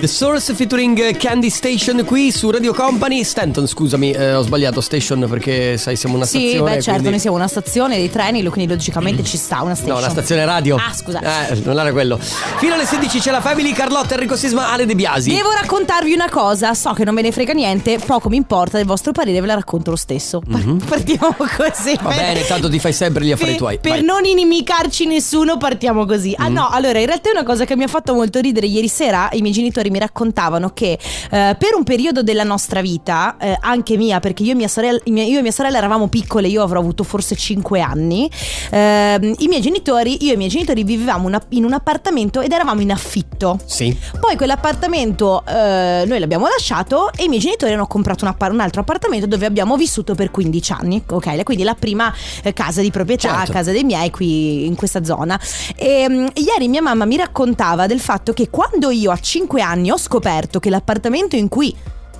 The 0.00 0.06
Source 0.06 0.54
featuring 0.54 1.14
Candy 1.18 1.50
Station 1.50 2.06
qui 2.06 2.32
su 2.32 2.50
Radio 2.50 2.72
Company. 2.72 3.22
Stanton, 3.22 3.66
scusami, 3.66 4.12
eh, 4.12 4.32
ho 4.32 4.40
sbagliato 4.40 4.80
station 4.80 5.26
perché 5.28 5.76
sai 5.76 5.94
siamo 5.94 6.16
una 6.16 6.24
sì, 6.24 6.38
stazione. 6.38 6.62
beh, 6.70 6.76
certo, 6.76 6.90
quindi- 6.92 7.10
noi 7.10 7.18
siamo 7.18 7.36
una 7.36 7.46
stazione 7.48 7.96
dei 7.98 8.10
treni, 8.10 8.42
quindi 8.48 8.72
logicamente 8.72 9.22
ci 9.24 9.36
sta 9.36 9.60
una 9.60 9.74
station. 9.74 9.92
No, 9.96 9.98
una 10.00 10.08
stazione 10.08 10.46
radio. 10.46 10.76
Ah, 10.76 10.94
scusa. 10.94 11.48
Eh, 11.50 11.60
non 11.64 11.78
era 11.78 11.92
quello. 11.92 12.18
Fino 12.18 12.72
alle 12.72 12.86
16 12.86 13.20
c'è 13.20 13.30
la 13.30 13.42
Family 13.42 13.72
Carlotta, 13.72 14.14
Enrico 14.14 14.36
Sisma, 14.36 14.70
Ale 14.72 14.86
De 14.86 14.94
Biasi. 14.94 15.34
Devo 15.34 15.50
raccontarvi 15.50 16.14
una 16.14 16.30
cosa, 16.30 16.72
so 16.72 16.92
che 16.94 17.04
non 17.04 17.14
ve 17.14 17.20
ne 17.20 17.30
frega 17.32 17.52
niente, 17.52 17.98
poco 17.98 18.30
mi 18.30 18.36
importa, 18.36 18.78
del 18.78 18.86
vostro 18.86 19.12
parere 19.12 19.38
ve 19.38 19.46
la 19.48 19.54
racconto 19.54 19.90
lo 19.90 19.96
stesso. 19.96 20.40
Partiamo 20.88 21.36
così. 21.36 21.90
Mhm. 21.90 22.02
Va 22.02 22.14
bene, 22.14 22.46
tanto 22.46 22.70
ti 22.70 22.78
fai 22.78 22.94
sempre 22.94 23.22
gli 23.26 23.32
affari 23.32 23.50
per, 23.50 23.58
tuoi. 23.58 23.78
per 23.78 23.90
Vai. 23.90 24.02
Mm. 24.02 24.06
non 24.06 24.24
inimicarci 24.24 25.04
nessuno 25.04 25.58
partiamo 25.58 26.06
così. 26.06 26.34
Ah 26.38 26.48
no, 26.48 26.68
allora 26.70 26.98
in 26.98 27.06
realtà 27.06 27.28
è 27.28 27.32
una 27.32 27.44
cosa 27.44 27.66
che 27.66 27.76
mi 27.76 27.82
ha 27.84 27.88
fatto 27.88 28.14
molto 28.14 28.40
ridere 28.40 28.66
ieri 28.66 28.88
sera, 28.88 29.28
i 29.32 29.42
miei 29.42 29.52
genitori 29.52 29.88
mi 29.90 29.98
raccontavano 29.98 30.70
che 30.72 30.92
eh, 31.30 31.56
per 31.58 31.74
un 31.76 31.84
periodo 31.84 32.22
della 32.22 32.44
nostra 32.44 32.80
vita, 32.80 33.36
eh, 33.38 33.56
anche 33.60 33.96
mia, 33.96 34.20
perché 34.20 34.42
io 34.42 34.52
e 34.52 34.54
mia 34.54 34.68
sorella, 34.68 34.98
io 35.04 35.38
e 35.38 35.42
mia 35.42 35.50
sorella 35.52 35.78
eravamo 35.78 36.08
piccole, 36.08 36.48
io 36.48 36.62
avrò 36.62 36.80
avuto 36.80 37.04
forse 37.04 37.34
5 37.36 37.80
anni, 37.80 38.30
ehm, 38.70 39.34
i 39.38 39.46
miei 39.48 39.60
genitori, 39.60 40.24
io 40.24 40.30
e 40.30 40.34
i 40.34 40.36
miei 40.36 40.48
genitori 40.50 40.84
vivevamo 40.84 41.26
una- 41.26 41.40
in 41.50 41.64
un 41.64 41.72
appartamento 41.72 42.40
ed 42.40 42.52
eravamo 42.52 42.80
in 42.80 42.92
affitto. 42.92 43.58
Sì. 43.64 43.96
Poi 44.18 44.36
quell'appartamento 44.36 45.42
eh, 45.46 46.04
noi 46.06 46.18
l'abbiamo 46.18 46.46
lasciato 46.46 47.10
e 47.16 47.24
i 47.24 47.28
miei 47.28 47.40
genitori 47.40 47.72
hanno 47.72 47.86
comprato 47.86 48.24
un, 48.24 48.30
appar- 48.30 48.52
un 48.52 48.60
altro 48.60 48.80
appartamento 48.82 49.26
dove 49.26 49.46
abbiamo 49.46 49.76
vissuto 49.76 50.14
per 50.14 50.30
15 50.30 50.72
anni. 50.72 51.02
Ok, 51.08 51.42
quindi 51.42 51.62
la 51.64 51.74
prima 51.74 52.12
eh, 52.42 52.52
casa 52.52 52.80
di 52.80 52.90
proprietà, 52.90 53.36
Certo. 53.38 53.52
casa 53.52 53.72
dei 53.72 53.84
miei 53.84 54.10
qui 54.10 54.66
in 54.66 54.74
questa 54.74 55.02
zona. 55.04 55.38
E, 55.76 56.06
mm, 56.08 56.26
ieri 56.34 56.68
mia 56.68 56.82
mamma 56.82 57.04
mi 57.04 57.16
raccontava 57.16 57.86
del 57.86 58.00
fatto 58.00 58.32
che 58.32 58.48
quando 58.50 58.90
io 58.90 59.10
a 59.10 59.18
5 59.18 59.60
anni 59.62 59.79
ho 59.88 59.96
scoperto 59.96 60.58
che 60.58 60.68
l'appartamento 60.68 61.36
in 61.36 61.48
cui 61.48 61.74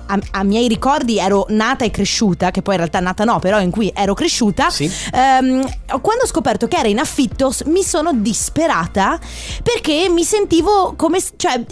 a, 0.07 0.19
a 0.31 0.43
miei 0.43 0.67
ricordi 0.67 1.19
ero 1.19 1.45
nata 1.49 1.85
e 1.85 1.91
cresciuta, 1.91 2.51
che 2.51 2.61
poi 2.61 2.73
in 2.73 2.79
realtà 2.79 2.99
nata 2.99 3.23
no, 3.23 3.39
però 3.39 3.59
in 3.61 3.69
cui 3.71 3.91
ero 3.95 4.13
cresciuta, 4.13 4.69
Sì. 4.69 4.85
ehm, 5.13 5.61
quando 6.01 6.23
ho 6.23 6.27
scoperto 6.27 6.67
che 6.67 6.77
era 6.77 6.87
in 6.87 6.99
affitto 6.99 7.53
mi 7.65 7.83
sono 7.83 8.11
disperata 8.13 9.19
perché 9.63 10.09
mi 10.09 10.23
sentivo 10.23 10.93
come, 10.97 11.19
cioè, 11.37 11.63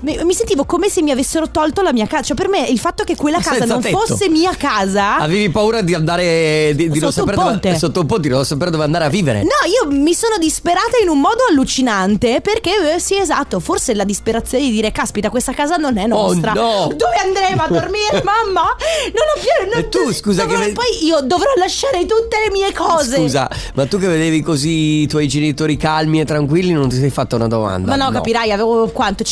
mi, 0.00 0.32
sentivo 0.34 0.64
come 0.64 0.88
se 0.88 1.02
mi 1.02 1.10
avessero 1.10 1.50
tolto 1.50 1.82
la 1.82 1.92
mia 1.92 2.06
casa. 2.06 2.22
Cioè, 2.22 2.36
per 2.36 2.48
me 2.48 2.66
il 2.66 2.78
fatto 2.78 3.04
che 3.04 3.16
quella 3.16 3.38
casa 3.42 3.58
Senza 3.58 3.72
non 3.74 3.82
tetto. 3.82 3.98
fosse 3.98 4.28
mia 4.28 4.54
casa. 4.56 5.18
Avevi 5.18 5.48
paura 5.50 5.80
di 5.82 5.94
andare 5.94 6.72
di, 6.74 6.88
di 6.90 6.98
non 6.98 7.12
sapere 7.12 7.36
dove, 7.36 7.76
sotto 7.78 8.00
un 8.00 8.06
ponte, 8.06 8.28
di 8.28 8.34
non 8.34 8.44
sapere 8.44 8.70
dove 8.70 8.84
andare 8.84 9.04
a 9.04 9.08
vivere. 9.08 9.42
No, 9.42 9.48
io 9.66 9.90
mi 9.90 10.14
sono 10.14 10.36
disperata 10.38 10.98
in 11.02 11.08
un 11.08 11.20
modo 11.20 11.42
allucinante 11.48 12.40
perché, 12.40 12.94
eh, 12.94 12.98
sì, 13.00 13.16
esatto, 13.16 13.60
forse 13.60 13.94
la 13.94 14.04
disperazione 14.04 14.64
di 14.64 14.70
dire, 14.70 14.92
caspita, 14.92 15.30
questa 15.30 15.52
casa 15.52 15.76
non 15.76 15.96
è 15.98 16.06
nostra. 16.06 16.52
Oh, 16.52 16.88
no. 16.88 16.94
Dove 16.94 17.16
andremo 17.22 17.62
a 17.62 17.68
dormire, 17.68 18.22
mamma? 18.24 18.62
Non 18.62 19.24
ho 19.34 19.40
più... 19.40 19.70
non- 19.70 19.78
E 19.80 19.88
tu, 19.88 20.12
scusa, 20.12 20.42
dovrò- 20.44 20.58
che 20.60 20.66
ve- 20.66 20.72
Poi 20.72 21.04
io 21.04 21.20
dovrò 21.22 21.50
lasciare 21.56 22.00
tutte 22.06 22.36
le 22.44 22.50
mie 22.50 22.72
cose. 22.72 23.16
Scusa, 23.16 23.48
ma 23.74 23.86
tu 23.86 23.98
che 23.98 24.06
vedevi 24.06 24.40
così 24.42 25.02
i 25.02 25.06
tuoi 25.06 25.26
genitori 25.28 25.76
calmi 25.76 26.20
e 26.20 26.24
tranquilli, 26.24 26.72
non 26.72 26.88
ti 26.88 26.96
sei 26.96 27.10
fatta 27.10 27.36
una 27.36 27.48
domanda? 27.48 27.96
Ma 27.96 28.04
no, 28.04 28.10
capirai, 28.10 28.52
avevo 28.52 28.88
quanto? 28.88 29.24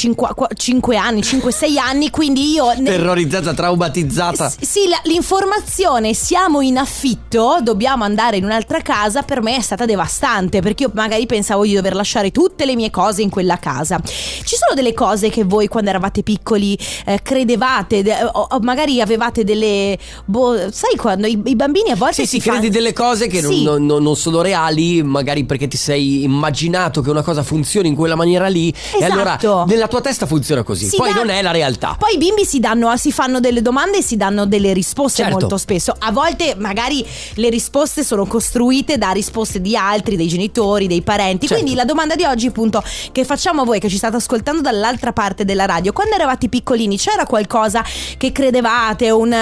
5 0.57 0.97
anni, 0.97 1.21
5-6 1.21 1.79
anni, 1.79 2.11
quindi 2.11 2.53
io... 2.53 2.73
Terrorizzata, 2.83 3.53
traumatizzata. 3.55 4.49
S- 4.49 4.57
Sì, 4.61 4.89
la- 4.89 5.01
l'informazione 5.05 6.15
siamo 6.15 6.61
in 6.61 6.79
affitto, 6.79 7.59
dobbiamo 7.63 8.05
andare 8.05 8.37
in 8.39 8.45
un'altra 8.45 8.81
casa, 8.81 9.23
per 9.23 9.43
me 9.43 9.57
è 9.57 9.61
stata 9.61 9.85
devastante 9.85 10.61
perché 10.61 10.85
io 10.85 10.91
magari 10.95 11.27
pensavo 11.27 11.65
di 11.65 11.75
dover 11.75 11.95
lasciare 11.95 12.31
tutte 12.31 12.65
le 12.65 12.75
mie 12.75 12.91
cose 12.91 13.23
in 13.23 13.29
quella 13.31 13.59
casa. 13.59 14.01
Ci 14.03 14.57
sono 14.57 14.75
delle 14.75 14.95
cose 14.95 15.29
che 15.29 15.45
voi 15.45 15.69
quando 15.69 15.91
eravate 15.91 16.23
piccoli 16.23 16.77
eh, 17.05 17.21
credevate, 17.23 18.03
de- 18.03 18.25
o, 18.25 18.47
o 18.51 18.59
magari 18.61 19.01
avevate 19.01 19.45
delle... 19.45 19.99
Boh, 20.25 20.71
sai 20.73 20.97
quando 20.97 21.27
i, 21.27 21.41
i 21.45 21.55
bambini 21.57 21.91
a 21.91 21.97
volte 21.97 22.25
Sì, 22.25 22.27
sì, 22.27 22.41
si 22.41 22.49
credi 22.49 22.71
delle 22.71 22.93
cose 22.93 23.27
che 23.27 23.41
non- 23.41 23.53
Sì. 23.53 23.63
non, 23.63 23.85
non- 23.85 24.03
non 24.03 24.17
sono 24.17 24.41
reali, 24.41 25.03
magari 25.03 25.45
perché 25.45 25.69
ti 25.69 25.77
sei 25.77 26.23
immaginato 26.23 27.01
che 27.03 27.11
una 27.11 27.23
cosa 27.23 27.43
funzioni 27.43 27.89
in 27.89 27.95
quella 27.95 28.15
maniera 28.15 28.47
lì. 28.49 28.73
E 28.99 29.05
allora 29.05 29.37
Esatto. 29.37 29.65
nella 29.67 29.87
tua 29.89 30.01
testa 30.01 30.25
funziona 30.27 30.45
così. 30.65 30.87
Si 30.87 30.97
Poi 30.97 31.11
dà- 31.13 31.17
non 31.19 31.31
è 31.31 31.43
la 31.43 31.51
realtà. 31.51 31.97
Poi 31.99 32.15
i 32.15 32.19
bimbi 32.19 32.45
si, 32.45 32.61
danno, 32.61 32.95
si 32.97 33.13
fanno 33.13 33.41
delle 33.41 33.63
domande 33.63 33.99
e 33.99 34.03
si 34.03 34.17
danno 34.17 34.47
delle 34.47 34.73
risposte 34.73 35.23
Certo. 35.23 35.39
molto 35.39 35.57
spesso. 35.59 35.95
A 35.99 36.11
volte 36.13 36.55
magari 36.57 37.05
le 37.35 37.49
risposte 37.49 38.05
sono 38.05 38.27
costruite 38.27 38.99
da 38.99 39.11
risposte 39.11 39.61
di 39.61 39.77
altri, 39.77 40.17
dei 40.17 40.29
genitori, 40.29 40.87
dei 40.87 41.03
parenti. 41.03 41.47
Certo. 41.47 41.63
Quindi 41.63 41.75
la 41.77 41.85
domanda 41.85 42.15
di 42.15 42.25
oggi, 42.25 42.47
appunto, 42.49 42.83
che 43.13 43.25
facciamo 43.25 43.63
a 43.63 43.65
voi 43.65 43.79
che 43.81 43.89
ci 43.89 43.97
state 43.97 44.17
ascoltando 44.17 44.61
dall'altra 44.63 45.13
parte 45.13 45.45
della 45.45 45.65
radio, 45.65 45.93
quando 45.93 46.15
eravate 46.15 46.49
piccolini 46.49 46.97
c'era 46.99 47.27
qualcosa 47.27 47.85
che 48.17 48.33
credevate, 48.33 49.11
un, 49.11 49.33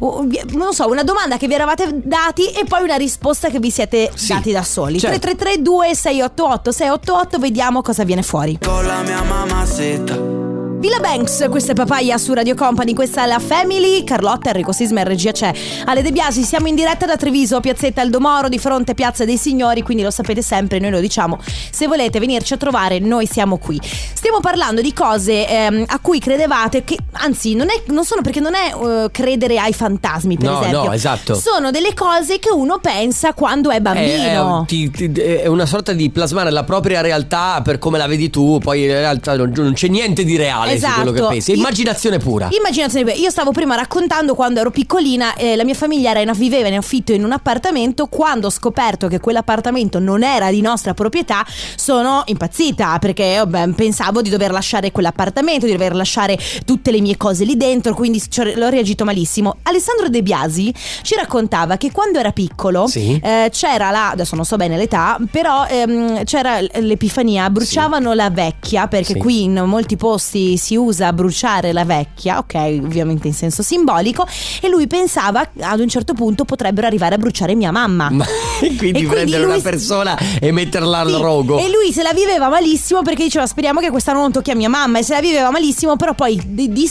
un- 0.00 0.38
non 0.52 0.72
so, 0.74 0.88
una 0.88 1.02
domanda 1.02 1.36
che 1.36 1.46
vi 1.48 1.54
eravate 1.54 2.00
dati 2.04 2.46
e 2.50 2.64
poi 2.64 2.82
una 2.82 2.96
risposta 2.96 3.48
che 3.48 3.58
vi 3.58 3.70
siete 3.70 4.10
Sì. 4.14 4.28
dati 4.32 4.52
da 4.52 4.62
soli. 4.62 4.98
Certo. 4.98 5.18
333 5.18 5.62
2688 5.62 6.72
688 6.72 7.38
vediamo 7.38 7.82
cosa 7.82 8.04
viene 8.04 8.22
fuori. 8.22 8.58
Con 8.64 8.84
la 8.86 9.02
mia 9.02 9.22
mamma 9.22 9.64
seta 9.66 10.43
Villa 10.84 10.98
Banks, 11.00 11.46
questa 11.48 11.72
è 11.72 11.74
Papaya 11.74 12.18
su 12.18 12.34
Radio 12.34 12.54
Company, 12.54 12.92
questa 12.92 13.24
è 13.24 13.26
la 13.26 13.38
Family, 13.38 14.04
Carlotta, 14.04 14.50
Enrico 14.50 14.70
Sisma 14.70 15.00
in 15.00 15.06
regia 15.06 15.32
c'è 15.32 15.50
Ale 15.86 16.02
De 16.02 16.12
Biasi, 16.12 16.42
siamo 16.42 16.66
in 16.66 16.74
diretta 16.74 17.06
da 17.06 17.16
Treviso, 17.16 17.58
Piazzetta 17.60 18.02
Aldomoro, 18.02 18.50
di 18.50 18.58
fronte 18.58 18.92
Piazza 18.92 19.24
dei 19.24 19.38
Signori, 19.38 19.80
quindi 19.80 20.02
lo 20.02 20.10
sapete 20.10 20.42
sempre, 20.42 20.78
noi 20.80 20.90
lo 20.90 21.00
diciamo, 21.00 21.40
se 21.70 21.86
volete 21.86 22.18
venirci 22.20 22.52
a 22.52 22.56
trovare 22.58 22.98
noi 22.98 23.24
siamo 23.26 23.56
qui. 23.56 23.80
Stiamo 23.82 24.40
parlando 24.40 24.82
di 24.82 24.92
cose 24.92 25.48
ehm, 25.48 25.84
a 25.86 25.98
cui 26.02 26.18
credevate, 26.18 26.84
che 26.84 26.98
anzi 27.12 27.54
non, 27.54 27.68
è, 27.70 27.82
non 27.86 28.04
sono 28.04 28.20
perché 28.20 28.40
non 28.40 28.52
è 28.54 28.74
eh, 28.74 29.08
credere 29.10 29.58
ai 29.58 29.72
fantasmi 29.72 30.36
per 30.36 30.50
No, 30.50 30.58
esempio, 30.58 30.84
no, 30.84 30.92
esatto. 30.92 31.34
sono 31.34 31.70
delle 31.70 31.94
cose 31.94 32.38
che 32.38 32.50
uno 32.52 32.78
pensa 32.78 33.32
quando 33.32 33.70
è 33.70 33.80
bambino. 33.80 34.60
È, 34.60 34.62
è- 34.64 34.66
ti- 34.66 34.90
ti- 34.90 35.18
è 35.18 35.46
una 35.46 35.64
sorta 35.64 35.94
di 35.94 36.10
plasmare 36.10 36.50
la 36.50 36.64
propria 36.64 37.00
realtà 37.00 37.62
per 37.64 37.78
come 37.78 37.96
la 37.96 38.06
vedi 38.06 38.28
tu, 38.28 38.58
poi 38.58 38.82
in 38.82 38.88
realtà 38.88 39.34
non, 39.34 39.50
non 39.56 39.72
c'è 39.72 39.88
niente 39.88 40.24
di 40.24 40.36
reale 40.36 40.72
su 40.78 40.86
quello 40.86 41.10
che 41.10 41.16
Esatto. 41.18 41.32
pensi. 41.32 41.52
Immaginazione 41.56 42.18
pura. 42.18 42.48
Immaginazione 42.50 43.12
Io 43.12 43.30
stavo 43.30 43.50
prima 43.52 43.74
raccontando 43.74 44.34
quando 44.34 44.60
ero 44.60 44.70
piccolina, 44.70 45.34
eh, 45.34 45.56
la 45.56 45.64
mia 45.64 45.74
famiglia 45.74 46.10
era 46.10 46.20
in, 46.20 46.30
viveva 46.34 46.68
in 46.68 46.76
affitto 46.76 47.12
in 47.12 47.24
un 47.24 47.32
appartamento. 47.32 48.06
Quando 48.06 48.46
ho 48.46 48.50
scoperto 48.50 49.08
che 49.08 49.20
quell'appartamento 49.20 49.98
non 49.98 50.22
era 50.22 50.50
di 50.50 50.60
nostra 50.60 50.94
proprietà, 50.94 51.44
sono 51.76 52.22
impazzita 52.26 52.98
perché 52.98 53.40
oh, 53.40 53.46
beh, 53.46 53.68
pensavo 53.76 54.22
di 54.22 54.30
dover 54.30 54.50
lasciare 54.50 54.90
quell'appartamento, 54.92 55.66
di 55.66 55.72
dover 55.72 55.94
lasciare 55.94 56.38
tutte 56.64 56.90
le 56.90 57.00
mie 57.00 57.16
cose 57.16 57.44
lì 57.44 57.56
dentro. 57.56 57.94
Quindi 57.94 58.22
l'ho 58.54 58.68
reagito 58.68 59.04
malissimo. 59.04 59.56
Alessandro 59.62 60.08
De 60.08 60.22
Biasi 60.22 60.72
ci 61.02 61.14
raccontava 61.14 61.76
che 61.76 61.90
quando 61.92 62.18
era 62.18 62.32
piccolo 62.32 62.86
Sì. 62.86 63.18
eh, 63.22 63.48
c'era 63.52 63.90
la, 63.90 64.10
adesso 64.10 64.34
non 64.36 64.44
so 64.44 64.56
bene 64.56 64.76
l'età, 64.76 65.18
però 65.30 65.66
ehm, 65.66 66.24
c'era 66.24 66.60
l'epifania, 66.60 67.48
bruciavano 67.50 68.12
la 68.12 68.30
vecchia 68.30 68.86
perché 68.88 69.12
Sì. 69.14 69.18
qui 69.18 69.42
in 69.44 69.62
molti 69.66 69.96
posti 69.96 70.56
si 70.64 70.76
usa 70.76 71.12
bruciare 71.12 71.72
la 71.72 71.84
vecchia, 71.84 72.38
ok, 72.38 72.54
ovviamente 72.82 73.26
in 73.28 73.34
senso 73.34 73.62
simbolico, 73.62 74.26
e 74.62 74.68
lui 74.68 74.86
pensava 74.86 75.46
ad 75.60 75.78
un 75.80 75.88
certo 75.88 76.14
punto 76.14 76.44
potrebbero 76.46 76.86
arrivare 76.86 77.16
a 77.16 77.18
bruciare 77.18 77.54
mia 77.54 77.70
mamma. 77.70 78.08
Ma- 78.10 78.24
e 78.60 78.74
quindi 78.74 78.76
E 78.76 78.78
quindi 78.80 79.06
prendere 79.06 79.42
lui- 79.44 79.52
una 79.52 79.62
persona 79.62 80.18
e 80.40 80.50
metterla 80.52 80.98
al 81.00 81.10
Sì, 81.14 81.20
rogo. 81.20 81.58
E 81.58 81.68
lui 81.70 81.92
se 81.92 82.02
la 82.02 82.12
viveva 82.14 82.48
malissimo 82.48 83.02
perché 83.02 83.24
diceva 83.24 83.46
speriamo 83.46 83.80
che 83.80 83.90
quest'anno 83.90 84.20
non 84.20 84.32
tocchi 84.32 84.50
a 84.50 84.54
mia 84.54 84.68
mamma 84.70 84.98
e 84.98 85.02
se 85.02 85.12
la 85.14 85.20
viveva 85.20 85.50
malissimo 85.50 85.96
però 85.96 86.14
poi 86.14 86.40
di, 86.46 86.72
di- 86.72 86.90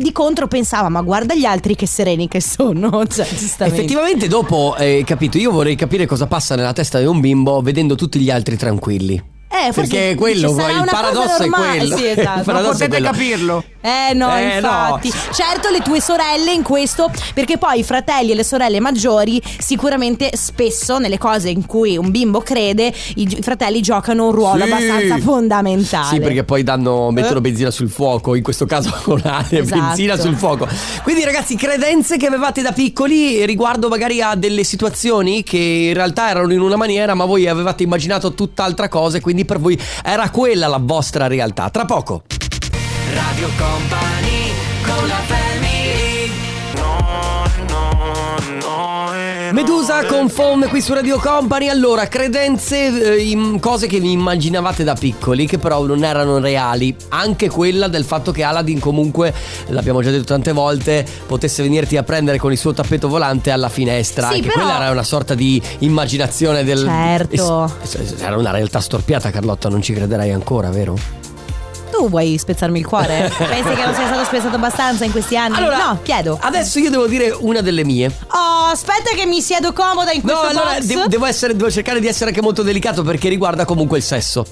di 0.00 0.12
contro 0.12 0.46
pensava 0.46 0.88
ma 0.88 1.00
guarda 1.02 1.34
gli 1.34 1.44
altri 1.44 1.74
che 1.74 1.86
sereni 1.86 2.28
che 2.28 2.40
sono. 2.40 3.04
Cioè. 3.12 3.26
Effettivamente 3.26 4.28
dopo, 4.28 4.74
eh, 4.78 5.02
capito, 5.04 5.36
io 5.38 5.50
vorrei 5.50 5.74
capire 5.74 6.06
cosa 6.06 6.26
passa 6.26 6.54
nella 6.54 6.72
testa 6.72 6.98
di 6.98 7.04
un 7.06 7.20
bimbo 7.20 7.60
vedendo 7.60 7.94
tutti 7.96 8.18
gli 8.20 8.30
altri 8.30 8.56
tranquilli. 8.56 9.31
Eh, 9.54 9.72
forse 9.72 9.80
Perché 9.90 10.10
è 10.12 10.14
quello, 10.14 10.48
il 10.50 10.88
paradosso 10.90 11.42
è 11.42 11.48
quello. 11.48 11.96
Sì, 11.96 12.06
esatto. 12.16 12.50
È 12.78 12.88
quello. 12.88 13.10
capirlo. 13.10 13.64
Eh 13.82 14.14
no, 14.14 14.34
Eh, 14.36 14.54
infatti. 14.56 15.08
no. 15.08 15.14
Certo 15.32 15.68
le 15.68 15.80
tue 15.80 16.00
sorelle 16.00 16.52
in 16.52 16.62
questo, 16.62 17.10
perché 17.34 17.58
poi 17.58 17.80
i 17.80 17.84
fratelli 17.84 18.30
e 18.30 18.34
le 18.34 18.44
sorelle 18.44 18.80
maggiori 18.80 19.42
sicuramente 19.58 20.30
spesso 20.34 20.98
nelle 20.98 21.18
cose 21.18 21.50
in 21.50 21.66
cui 21.66 21.96
un 21.98 22.10
bimbo 22.10 22.40
crede, 22.40 22.92
i, 23.16 23.38
fratelli 23.42 23.80
giocano 23.82 24.26
un 24.26 24.32
ruolo 24.32 24.64
Sì. 24.64 24.70
abbastanza 24.70 25.18
fondamentale. 25.18 26.06
Sì, 26.14 26.20
perché 26.20 26.44
poi 26.44 26.62
danno, 26.62 27.10
mettono 27.10 27.38
Eh. 27.38 27.42
benzina 27.42 27.70
sul 27.70 27.90
fuoco, 27.90 28.34
in 28.34 28.42
questo 28.42 28.66
caso 28.66 28.90
con 29.02 29.18
Esatto. 29.18 29.64
benzina 29.64 30.16
sul 30.16 30.36
fuoco. 30.36 30.66
Quindi 31.02 31.24
ragazzi, 31.24 31.56
credenze 31.56 32.16
che 32.16 32.26
avevate 32.26 32.62
da 32.62 32.72
piccoli 32.72 33.44
riguardo 33.44 33.88
magari 33.88 34.22
a 34.22 34.34
delle 34.36 34.64
situazioni 34.64 35.42
che 35.42 35.58
in 35.58 35.94
realtà 35.94 36.30
erano 36.30 36.52
in 36.52 36.60
una 36.60 36.76
maniera, 36.76 37.14
ma 37.14 37.24
voi 37.24 37.48
avevate 37.48 37.82
immaginato 37.82 38.32
tutt'altra 38.32 38.88
cosa 38.88 39.16
e 39.16 39.20
quindi 39.20 39.41
per 39.44 39.58
voi 39.58 39.78
era 40.02 40.30
quella 40.30 40.66
la 40.66 40.80
vostra 40.80 41.26
realtà. 41.26 41.70
Tra 41.70 41.84
poco. 41.84 42.22
Radio 43.12 43.48
Company 43.58 44.52
con 44.82 45.06
la 45.06 45.14
family 45.26 45.41
Medusa 49.62 50.04
con 50.06 50.28
Phone 50.28 50.66
qui 50.66 50.80
su 50.80 50.92
Radio 50.92 51.20
Company. 51.20 51.68
Allora, 51.68 52.08
credenze, 52.08 53.14
eh, 53.14 53.22
in 53.22 53.60
cose 53.60 53.86
che 53.86 54.00
vi 54.00 54.10
immaginavate 54.10 54.82
da 54.82 54.94
piccoli, 54.94 55.46
che 55.46 55.58
però 55.58 55.84
non 55.86 56.02
erano 56.02 56.40
reali. 56.40 56.96
Anche 57.10 57.48
quella 57.48 57.86
del 57.86 58.04
fatto 58.04 58.32
che 58.32 58.42
Aladdin, 58.42 58.80
comunque, 58.80 59.32
l'abbiamo 59.68 60.02
già 60.02 60.10
detto 60.10 60.24
tante 60.24 60.50
volte, 60.50 61.06
potesse 61.28 61.62
venirti 61.62 61.96
a 61.96 62.02
prendere 62.02 62.38
con 62.38 62.50
il 62.50 62.58
suo 62.58 62.72
tappeto 62.72 63.06
volante 63.06 63.52
alla 63.52 63.68
finestra. 63.68 64.30
Sì, 64.30 64.34
Anche 64.34 64.48
però- 64.48 64.62
quella 64.64 64.82
era 64.82 64.90
una 64.90 65.04
sorta 65.04 65.34
di 65.34 65.62
immaginazione 65.78 66.64
del. 66.64 66.78
Certo. 66.84 67.72
Era 68.18 68.36
una 68.36 68.50
realtà 68.50 68.80
storpiata, 68.80 69.30
Carlotta, 69.30 69.68
non 69.68 69.80
ci 69.80 69.92
crederai 69.92 70.32
ancora, 70.32 70.70
vero? 70.70 71.21
Tu 72.02 72.08
vuoi 72.08 72.36
spezzarmi 72.36 72.80
il 72.80 72.84
cuore? 72.86 73.30
Pensi 73.38 73.74
che 73.74 73.84
non 73.84 73.94
sia 73.94 74.06
stato 74.08 74.24
spezzato 74.24 74.56
abbastanza 74.56 75.04
in 75.04 75.12
questi 75.12 75.36
anni? 75.36 75.60
no, 75.60 76.00
chiedo. 76.02 76.36
Adesso 76.40 76.80
io 76.80 76.90
devo 76.90 77.06
dire 77.06 77.30
una 77.30 77.60
delle 77.60 77.84
mie. 77.84 78.10
Oh, 78.32 78.64
aspetta 78.72 79.10
che 79.14 79.24
mi 79.24 79.40
siedo 79.40 79.72
comoda 79.72 80.10
in 80.10 80.20
No, 80.24 80.32
questo 80.36 80.48
allora 80.48 80.74
box. 80.78 80.84
de- 80.84 81.04
devo, 81.06 81.26
essere- 81.26 81.54
devo 81.54 81.70
cercare 81.70 82.00
di 82.00 82.08
essere 82.08 82.30
anche 82.30 82.42
molto 82.42 82.62
delicato 82.64 83.04
perché 83.04 83.28
riguarda 83.28 83.64
comunque 83.64 83.98
il 83.98 84.02
sesso. 84.02 84.44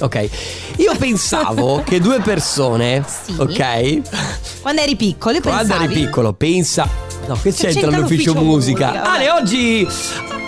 Ok, 0.00 0.28
io 0.76 0.94
pensavo 0.98 1.82
che 1.84 2.00
due 2.00 2.20
persone, 2.20 3.04
Sì. 3.06 3.34
ok, 3.38 4.62
Quando 4.62 4.80
eri 4.80 4.96
piccolo, 4.96 5.38
quando 5.40 5.74
pensavi. 5.74 5.84
eri 5.84 6.04
piccolo, 6.06 6.32
pensa. 6.32 6.88
No, 7.26 7.34
che 7.34 7.52
c'entra 7.52 7.80
c'entra 7.82 7.98
l'ufficio 7.98 8.32
l'ufficio 8.32 8.34
musica? 8.34 8.86
musica. 8.92 9.12
Ale, 9.12 9.30
oggi. 9.30 9.86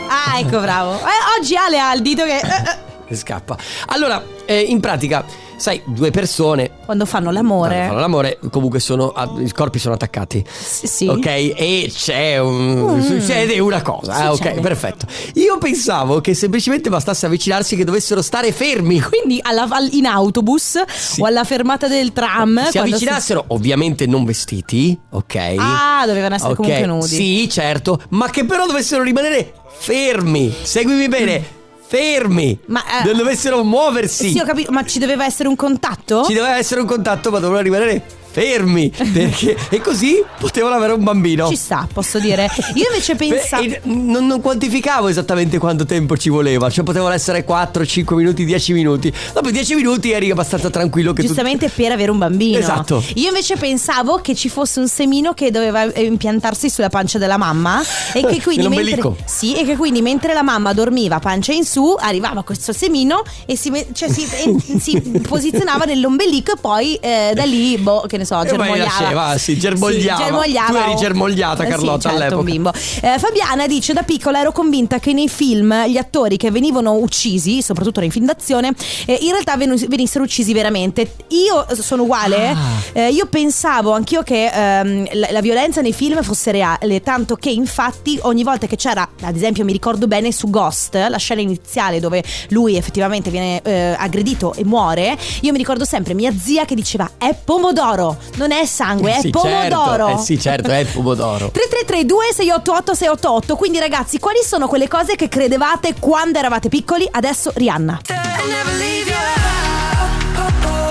Ah, 0.08 0.38
ecco, 0.38 0.58
bravo. 0.58 0.94
Eh, 1.00 1.38
oggi 1.38 1.54
Ale 1.54 1.78
ha 1.78 1.92
il 1.92 2.00
dito 2.00 2.24
che. 2.24 2.38
eh, 2.38 2.46
eh, 2.46 2.76
che 3.08 3.14
Scappa. 3.14 3.58
Allora, 3.88 4.24
eh, 4.46 4.58
in 4.60 4.80
pratica, 4.80 5.22
sai, 5.56 5.82
due 5.86 6.10
persone. 6.10 6.70
quando 6.84 7.04
fanno 7.06 7.30
quando 7.30 7.48
l'amore. 7.48 7.86
fanno 7.86 7.98
l'amore, 8.00 8.38
comunque 8.50 8.78
sono. 8.80 9.12
I 9.38 9.50
corpi 9.52 9.78
sono 9.78 9.94
attaccati. 9.94 10.44
Sì, 10.48 10.86
sì. 10.86 11.06
Ok, 11.08 11.26
e 11.26 11.90
c'è 11.92 12.38
un. 12.38 13.02
succede 13.02 13.58
una 13.58 13.82
cosa. 13.82 14.12
Ah, 14.12 14.30
ok, 14.30 14.36
Succede. 14.36 14.60
perfetto. 14.60 15.06
Io 15.34 15.58
pensavo 15.58 16.20
che 16.20 16.34
semplicemente 16.34 16.88
bastasse 16.90 17.26
avvicinarsi 17.26 17.76
che 17.76 17.84
dovessero 17.84 18.22
stare 18.22 18.52
fermi. 18.52 19.00
Quindi 19.00 19.38
alla- 19.42 19.66
al- 19.70 19.88
in 19.92 20.06
autobus 20.06 20.80
o 21.18 21.24
alla 21.24 21.44
fermata 21.44 21.88
del 21.88 22.12
tram. 22.12 22.64
si 22.66 22.72
quando 22.72 22.94
avvicinassero, 22.94 23.44
ovviamente 23.48 24.06
non 24.06 24.24
vestiti, 24.24 24.98
ok? 25.10 25.54
Ah, 25.58 26.04
dovevano 26.06 26.34
essere 26.36 26.50
Ok, 26.52 26.56
comunque 26.58 26.86
nudi. 26.86 27.06
Sì, 27.14 27.48
certo, 27.48 28.00
ma 28.10 28.28
che 28.30 28.44
però 28.44 28.66
dovessero 28.66 29.02
rimanere 29.02 29.52
fermi. 29.78 30.54
Seguimi 30.62 31.08
bene, 31.08 31.44
fermi. 31.86 32.58
Ma, 32.66 32.82
eh, 33.00 33.04
non 33.04 33.16
dovessero 33.16 33.62
muoversi. 33.62 34.30
Sì, 34.30 34.40
ho 34.40 34.44
capito, 34.44 34.72
ma 34.72 34.84
ci 34.84 34.98
doveva 34.98 35.24
essere 35.24 35.48
un 35.48 35.56
contatto? 35.56 36.24
Ci 36.24 36.34
doveva 36.34 36.56
essere 36.56 36.80
un 36.80 36.86
contatto, 36.86 37.30
ma 37.30 37.38
dovevano 37.38 37.62
rimanere 37.62 38.04
fermi. 38.36 38.92
Perché, 39.12 39.56
e 39.70 39.80
così 39.80 40.22
potevano 40.38 40.74
avere 40.74 40.92
un 40.92 41.02
bambino. 41.02 41.48
Ci 41.48 41.56
sta, 41.56 41.88
posso 41.90 42.18
dire. 42.18 42.50
Io 42.74 42.84
invece 42.90 43.14
pensavo. 43.14 43.64
non, 43.84 44.26
non 44.26 44.42
quantificavo 44.42 45.08
esattamente 45.08 45.56
quanto 45.56 45.86
tempo 45.86 46.18
ci 46.18 46.28
voleva, 46.28 46.68
cioè 46.68 46.84
potevano 46.84 47.14
essere 47.14 47.44
4, 47.44 47.86
5 47.86 48.16
minuti, 48.16 48.44
10 48.44 48.72
minuti. 48.74 49.12
Dopo 49.32 49.50
10 49.50 49.74
minuti 49.76 50.12
eri 50.12 50.30
abbastanza 50.30 50.68
tranquillo 50.68 51.14
che 51.14 51.22
tu- 51.22 51.28
Giustamente 51.28 51.70
per 51.70 51.92
avere 51.92 52.10
un 52.10 52.18
bambino. 52.18 52.58
Esatto. 52.58 53.02
Io 53.14 53.28
invece 53.28 53.56
pensavo 53.56 54.20
che 54.20 54.34
ci 54.34 54.50
fosse 54.50 54.80
un 54.80 54.88
semino 54.88 55.32
che 55.32 55.50
doveva 55.50 55.90
eh, 55.90 56.02
impiantarsi 56.02 56.68
sulla 56.68 56.90
pancia 56.90 57.16
della 57.18 57.38
mamma 57.38 57.82
e 58.12 58.24
che 58.26 58.42
quindi 58.42 58.68
mentre, 58.68 59.14
sì, 59.24 59.54
e 59.54 59.64
che 59.64 59.76
quindi 59.76 60.02
mentre 60.02 60.34
la 60.34 60.42
mamma 60.42 60.74
dormiva 60.74 61.18
pancia 61.20 61.52
in 61.52 61.64
su, 61.64 61.94
arrivava 61.98 62.42
questo 62.42 62.72
semino 62.72 63.22
e 63.46 63.56
si, 63.56 63.72
cioè 63.92 64.10
si, 64.10 64.26
si 64.78 65.00
posizionava 65.26 65.84
nell'ombelico 65.84 66.52
e 66.52 66.56
poi 66.60 66.94
eh, 66.96 67.32
da 67.34 67.44
lì, 67.44 67.78
boh, 67.78 68.04
che 68.06 68.18
ne 68.18 68.24
so, 68.26 68.40
E 68.42 68.46
germogliava. 68.46 69.38
sì, 69.38 69.58
germogliava. 69.58 70.18
Sì, 70.18 70.24
germogliava. 70.24 70.68
Tu 70.82 70.88
eri 70.90 70.94
germogliata, 70.96 71.62
Eh 71.62 71.66
sì, 71.66 71.70
Carlotta, 71.72 72.08
certo, 72.10 72.16
all'epoca. 72.24 72.42
bimbo. 72.42 72.72
Eh, 73.00 73.18
Fabiana 73.18 73.66
dice 73.66 73.92
da 73.92 74.02
piccola 74.02 74.40
ero 74.40 74.52
convinta 74.52 74.98
che 74.98 75.12
nei 75.12 75.28
film 75.28 75.86
gli 75.86 75.96
attori 75.96 76.36
che 76.36 76.50
venivano 76.50 76.92
uccisi, 76.94 77.62
soprattutto 77.62 78.00
nei 78.00 78.10
film 78.10 78.26
d'azione, 78.26 78.72
eh, 79.06 79.18
in 79.22 79.30
realtà 79.30 79.56
venu- 79.56 79.86
venissero 79.86 80.24
uccisi 80.24 80.52
veramente. 80.52 81.14
Io 81.28 81.66
sono 81.80 82.02
uguale, 82.02 82.48
Ah. 82.48 82.56
eh, 82.92 83.08
io 83.10 83.26
pensavo 83.26 83.92
anch'io 83.92 84.22
che 84.22 84.50
ehm, 84.52 85.06
la, 85.12 85.28
la 85.30 85.40
violenza 85.40 85.80
nei 85.80 85.92
film 85.92 86.22
fosse 86.22 86.50
reale, 86.52 87.00
tanto 87.02 87.36
che 87.36 87.50
infatti 87.50 88.18
ogni 88.22 88.42
volta 88.42 88.66
che 88.66 88.76
c'era, 88.76 89.08
ad 89.22 89.36
esempio 89.36 89.64
mi 89.64 89.72
ricordo 89.72 90.06
bene 90.06 90.32
su 90.32 90.50
Ghost, 90.50 90.94
la 90.94 91.16
scena 91.18 91.40
iniziale 91.40 92.00
dove 92.00 92.22
lui 92.48 92.76
effettivamente 92.76 93.30
viene 93.30 93.60
eh, 93.62 93.94
aggredito 93.98 94.54
e 94.54 94.64
muore, 94.64 95.16
io 95.42 95.52
mi 95.52 95.58
ricordo 95.58 95.84
sempre 95.84 96.14
mia 96.14 96.32
zia 96.36 96.64
che 96.64 96.74
diceva 96.74 97.10
è 97.18 97.34
pomodoro, 97.44 98.15
non 98.36 98.52
è 98.52 98.64
sangue, 98.66 99.14
è 99.16 99.20
sì, 99.20 99.30
pomodoro. 99.30 100.06
Certo. 100.06 100.20
Eh 100.20 100.24
sì, 100.24 100.40
certo, 100.40 100.70
è 100.70 100.84
pomodoro. 100.84 101.50
3332 101.50 102.24
688 102.32 102.94
688 102.94 103.56
Quindi 103.56 103.78
ragazzi 103.78 104.18
quali 104.18 104.40
sono 104.42 104.66
quelle 104.68 104.88
cose 104.88 105.16
che 105.16 105.28
credevate 105.28 105.94
quando 105.98 106.38
eravate 106.38 106.68
piccoli 106.68 107.06
Adesso 107.10 107.52
Rihanna 107.54 108.00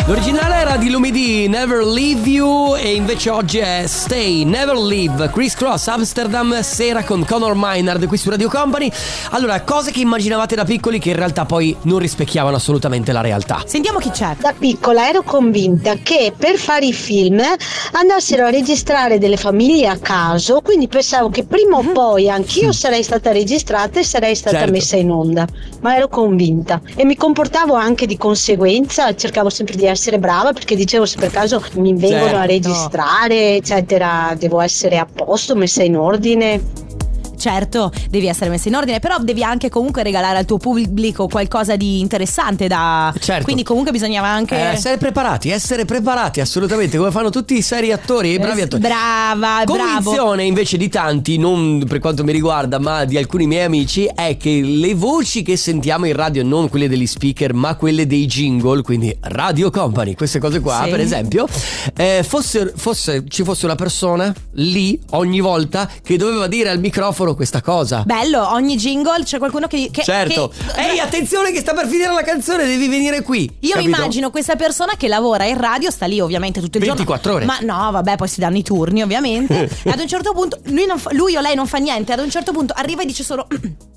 L'originale 0.07 0.53
era 0.57 0.77
di 0.77 0.91
Lumidi 0.91 1.47
Never 1.47 1.83
Leave 1.83 2.29
You 2.29 2.75
e 2.75 2.93
invece 2.93 3.31
oggi 3.31 3.57
è 3.57 3.85
Stay 3.87 4.43
Never 4.43 4.75
Leave 4.75 5.31
Chris 5.31 5.55
Cross 5.55 5.87
Amsterdam 5.87 6.61
sera 6.61 7.03
con 7.03 7.25
Conor 7.25 7.55
Maynard 7.55 8.05
qui 8.05 8.15
su 8.15 8.29
Radio 8.29 8.47
Company. 8.47 8.91
Allora, 9.31 9.61
cose 9.61 9.89
che 9.89 10.01
immaginavate 10.01 10.53
da 10.53 10.63
piccoli 10.63 10.99
che 10.99 11.09
in 11.09 11.15
realtà 11.15 11.45
poi 11.45 11.75
non 11.83 11.97
rispecchiavano 11.97 12.55
assolutamente 12.55 13.11
la 13.13 13.21
realtà. 13.21 13.63
Sentiamo 13.65 13.97
chi 13.97 14.11
c'è. 14.11 14.35
Da 14.39 14.53
piccola 14.55 15.09
ero 15.09 15.23
convinta 15.23 15.95
che 15.95 16.31
per 16.37 16.57
fare 16.57 16.85
i 16.85 16.93
film 16.93 17.41
andassero 17.93 18.45
a 18.45 18.51
registrare 18.51 19.17
delle 19.17 19.37
famiglie 19.37 19.87
a 19.87 19.97
caso, 19.97 20.61
quindi 20.61 20.87
pensavo 20.87 21.29
che 21.31 21.45
prima 21.45 21.77
o 21.77 21.83
poi 21.83 22.29
anch'io 22.29 22.71
sarei 22.73 23.01
stata 23.01 23.31
registrata 23.31 23.99
e 23.99 24.03
sarei 24.03 24.35
stata 24.35 24.57
Certo. 24.57 24.71
messa 24.71 24.97
in 24.97 25.09
onda, 25.09 25.47
ma 25.81 25.95
ero 25.95 26.09
convinta 26.09 26.79
e 26.95 27.05
mi 27.05 27.15
comportavo 27.15 27.73
anche 27.73 28.05
di 28.05 28.17
conseguenza, 28.17 29.15
cercavo 29.15 29.49
sempre 29.49 29.75
di 29.75 29.81
essere 29.81 29.93
brava 30.19 30.53
perché 30.53 30.75
dicevo 30.75 31.05
se 31.05 31.17
per 31.17 31.31
caso 31.31 31.63
mi 31.75 31.93
vengono 31.93 32.23
Certo. 32.23 32.37
a 32.37 32.45
registrare, 32.45 33.55
eccetera, 33.55 34.35
devo 34.37 34.59
essere 34.61 34.97
a 34.97 35.05
posto, 35.05 35.55
messa 35.55 35.83
in 35.83 35.95
ordine. 35.97 36.84
Certo, 37.45 37.91
devi 38.09 38.25
essere 38.25 38.49
messa 38.49 38.69
in 38.69 38.75
ordine, 38.75 38.99
però 38.99 39.17
devi 39.19 39.43
anche 39.43 39.69
comunque 39.69 40.01
regalare 40.01 40.39
al 40.39 40.45
tuo 40.45 40.57
pubblico 40.57 41.27
qualcosa 41.27 41.75
di 41.75 41.99
interessante 41.99 42.65
da... 42.65 43.13
Certo. 43.19 43.43
Quindi 43.43 43.61
comunque 43.61 43.91
bisognava 43.91 44.27
anche... 44.27 44.55
Eh, 44.55 44.61
essere 44.73 44.97
preparati, 44.97 45.51
essere 45.51 45.85
preparati 45.85 46.41
assolutamente, 46.41 46.97
come 46.97 47.11
fanno 47.11 47.29
tutti 47.29 47.55
i 47.55 47.61
seri 47.61 47.91
attori 47.91 48.31
e 48.31 48.33
i 48.33 48.39
bravi 48.39 48.61
Eh, 48.61 48.63
attori. 48.63 48.81
Brava, 48.81 49.63
bravo. 49.63 49.75
Convinzione 49.77 50.43
invece 50.43 50.77
di 50.77 50.89
tanti, 50.89 51.37
non 51.37 51.85
per 51.87 51.99
quanto 51.99 52.23
mi 52.23 52.31
riguarda, 52.31 52.79
ma 52.79 53.05
di 53.05 53.15
alcuni 53.15 53.45
miei 53.45 53.65
amici, 53.65 54.09
è 54.15 54.37
che 54.37 54.61
le 54.63 54.95
voci 54.95 55.43
che 55.43 55.55
sentiamo 55.55 56.07
in 56.07 56.15
radio, 56.15 56.43
non 56.43 56.67
quelle 56.67 56.89
degli 56.89 57.05
speaker, 57.05 57.53
ma 57.53 57.75
quelle 57.75 58.07
dei 58.07 58.25
jingle, 58.25 58.81
quindi 58.81 59.15
Radio 59.21 59.69
Company, 59.69 60.15
queste 60.15 60.39
cose 60.39 60.61
qua, 60.61 60.81
Sì. 60.85 60.89
per 60.89 60.99
esempio, 60.99 61.45
eh, 61.95 62.23
fosse, 62.27 62.73
fosse- 62.75 63.23
ci 63.27 63.43
fosse 63.43 63.65
una 63.65 63.75
persona 63.75 64.33
lì 64.53 64.99
ogni 65.11 65.41
volta 65.41 65.87
che 66.01 66.17
doveva 66.17 66.47
dire 66.47 66.69
al 66.69 66.79
microfono 66.79 67.33
questa 67.35 67.61
cosa. 67.61 68.03
Bello, 68.05 68.51
ogni 68.51 68.75
jingle 68.75 69.23
c'è 69.23 69.37
qualcuno 69.37 69.67
che... 69.67 69.89
che 69.91 70.03
certo. 70.03 70.49
che- 70.49 70.81
Ehi, 70.81 70.99
attenzione 70.99 71.51
che 71.51 71.59
sta 71.59 71.73
per 71.73 71.87
finire 71.87 72.13
la 72.13 72.23
canzone, 72.23 72.65
devi 72.65 72.87
venire 72.87 73.21
qui. 73.21 73.49
Io 73.59 73.77
mi 73.77 73.83
immagino 73.85 74.29
questa 74.29 74.55
persona 74.55 74.93
che 74.97 75.07
lavora 75.07 75.45
in 75.45 75.57
radio, 75.57 75.91
sta 75.91 76.05
lì 76.05 76.19
ovviamente 76.19 76.61
tutto 76.61 76.77
il 76.77 76.85
24 76.85 77.31
giorno. 77.31 77.53
ore. 77.53 77.65
Ma 77.65 77.73
no, 77.73 77.91
vabbè, 77.91 78.15
poi 78.15 78.27
si 78.27 78.39
danno 78.39 78.57
i 78.57 78.63
turni 78.63 79.01
ovviamente. 79.01 79.69
e 79.83 79.89
ad 79.89 79.99
un 79.99 80.07
certo 80.07 80.31
punto, 80.33 80.59
lui, 80.65 80.85
non 80.85 80.97
fa- 80.97 81.11
lui 81.13 81.35
o 81.35 81.41
lei 81.41 81.55
non 81.55 81.67
fa 81.67 81.77
niente, 81.77 82.13
ad 82.13 82.19
un 82.19 82.29
certo 82.29 82.51
punto 82.51 82.73
arriva 82.75 83.01
e 83.01 83.05
dice 83.05 83.23
solo... 83.23 83.47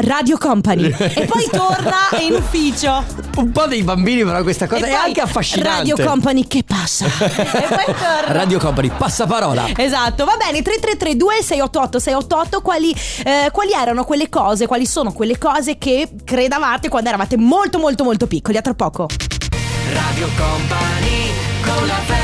Radio 0.00 0.38
Company 0.38 0.88
e 0.96 1.24
poi 1.26 1.46
torna 1.50 2.08
in 2.20 2.34
ufficio 2.34 3.04
Un 3.36 3.52
po' 3.52 3.66
dei 3.66 3.82
bambini, 3.82 4.24
però, 4.24 4.42
questa 4.42 4.66
cosa 4.66 4.84
E 4.84 4.88
è 4.88 4.92
poi, 4.92 5.06
anche 5.06 5.20
affascinante. 5.20 5.92
Radio 5.92 6.06
Company 6.06 6.46
che 6.46 6.64
passa 6.64 7.06
e 7.06 7.66
poi 7.68 7.94
torna 7.94 8.32
Radio 8.32 8.58
Company, 8.58 8.90
passaparola. 8.96 9.68
Esatto, 9.76 10.24
va 10.24 10.36
bene, 10.36 10.62
3332 10.62 11.34
688 11.42 11.98
688 11.98 12.60
quali, 12.62 12.94
eh, 13.24 13.50
quali 13.52 13.72
erano 13.72 14.04
quelle 14.04 14.28
cose, 14.28 14.66
quali 14.66 14.86
sono 14.86 15.12
quelle 15.12 15.38
cose 15.38 15.78
che 15.78 16.08
credavate 16.24 16.88
quando 16.88 17.08
eravate 17.08 17.36
molto 17.36 17.78
molto 17.78 18.04
molto 18.04 18.26
piccoli, 18.26 18.56
a 18.56 18.62
tra 18.62 18.74
poco. 18.74 19.08
Radio 19.92 20.28
Company 20.36 21.32
con 21.62 21.86
la 21.86 21.94
family 22.06 22.19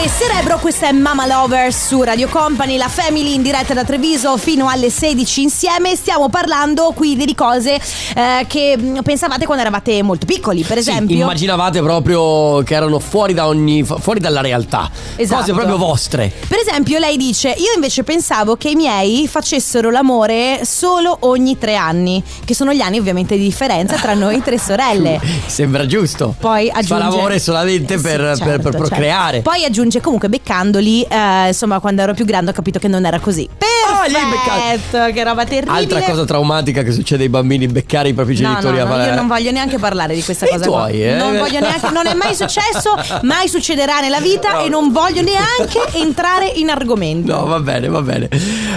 Sono 0.00 0.12
le 0.12 0.34
Cerebro, 0.34 0.58
questa 0.60 0.88
è 0.88 0.92
Mama 0.92 1.26
Lovers 1.26 1.88
su 1.88 2.02
Radio 2.02 2.26
Company, 2.28 2.78
la 2.78 2.88
Family 2.88 3.34
in 3.34 3.42
diretta 3.42 3.74
da 3.74 3.84
Treviso 3.84 4.38
fino 4.38 4.66
alle 4.68 4.88
16 4.88 5.42
insieme. 5.42 5.94
Stiamo 5.94 6.30
parlando 6.30 6.92
quindi 6.94 7.26
di 7.26 7.34
cose 7.34 7.74
eh, 7.74 8.46
che 8.46 8.78
mh, 8.78 9.02
pensavate 9.02 9.44
quando 9.44 9.62
eravate 9.62 10.02
molto 10.02 10.24
piccoli, 10.24 10.62
per 10.62 10.80
Sì, 10.80 10.88
esempio. 10.90 11.16
immaginavate 11.16 11.82
proprio 11.82 12.62
che 12.62 12.74
erano 12.74 12.98
fuori 12.98 13.34
da 13.34 13.46
ogni 13.46 13.82
fuori 13.84 14.20
dalla 14.20 14.40
realtà. 14.40 14.90
Esatto. 15.16 15.40
Cose 15.40 15.52
proprio 15.52 15.76
vostre. 15.76 16.32
Per 16.48 16.58
esempio, 16.58 16.98
lei 16.98 17.18
dice: 17.18 17.48
Io 17.50 17.72
invece 17.74 18.02
pensavo 18.02 18.56
che 18.56 18.70
i 18.70 18.74
miei 18.76 19.28
facessero 19.28 19.90
l'amore 19.90 20.60
solo 20.64 21.14
ogni 21.20 21.58
tre 21.58 21.76
anni, 21.76 22.22
che 22.44 22.54
sono 22.54 22.72
gli 22.72 22.80
anni 22.80 22.98
ovviamente 22.98 23.36
di 23.36 23.42
differenza 23.42 23.96
tra 23.96 24.14
noi 24.14 24.40
tre 24.42 24.58
sorelle. 24.58 25.20
Sembra 25.46 25.84
giusto. 25.84 26.34
Poi 26.38 26.68
Fa 26.72 26.78
aggiunge 26.78 27.02
l'amore 27.04 27.38
solamente 27.38 27.96
Sì, 27.98 28.02
per, 28.02 28.16
per- 28.18 28.36
certo, 28.36 28.44
per 28.44 28.62
certo. 28.62 28.76
procreare. 28.78 29.40
Poi 29.40 29.64
aggiunge 29.64 29.88
comunque 29.98 30.28
beccandoli, 30.28 31.02
eh, 31.02 31.48
insomma, 31.48 31.80
quando 31.80 32.02
ero 32.02 32.14
più 32.14 32.24
grande 32.24 32.50
ho 32.50 32.54
capito 32.54 32.78
che 32.78 32.86
non 32.86 33.04
era 33.04 33.18
così. 33.18 33.48
Ah, 33.58 34.06
Perfetto, 34.08 35.12
che 35.12 35.24
roba 35.24 35.44
terribile. 35.44 35.76
Altra 35.78 36.00
cosa 36.02 36.24
traumatica 36.24 36.82
che 36.82 36.92
succede 36.92 37.24
ai 37.24 37.28
bambini, 37.28 37.66
beccare 37.66 38.08
i 38.10 38.14
propri 38.14 38.34
No, 38.40 38.48
genitori 38.48 38.76
no, 38.76 38.82
a 38.82 38.86
no, 38.86 38.90
fare. 38.94 39.08
io 39.10 39.14
non 39.16 39.26
voglio 39.26 39.50
neanche 39.50 39.78
parlare 39.78 40.14
di 40.14 40.22
questa 40.22 40.46
I 40.46 40.50
cosa 40.50 40.64
tuoi, 40.64 40.92
qua. 40.98 41.06
eh? 41.06 41.14
Non 41.16 41.36
voglio 41.36 41.60
neanche, 41.60 41.90
non 41.90 42.06
è 42.06 42.14
mai 42.14 42.34
successo, 42.34 42.94
mai 43.22 43.48
succederà 43.48 44.00
nella 44.00 44.20
vita 44.20 44.60
e 44.62 44.68
non 44.68 44.92
voglio 44.92 45.22
neanche 45.22 45.80
entrare 45.98 46.46
in 46.54 46.70
argomento. 46.70 47.34
No, 47.36 47.44
va 47.46 47.58
bene, 47.60 47.88
va 47.88 48.00
bene. 48.02 48.28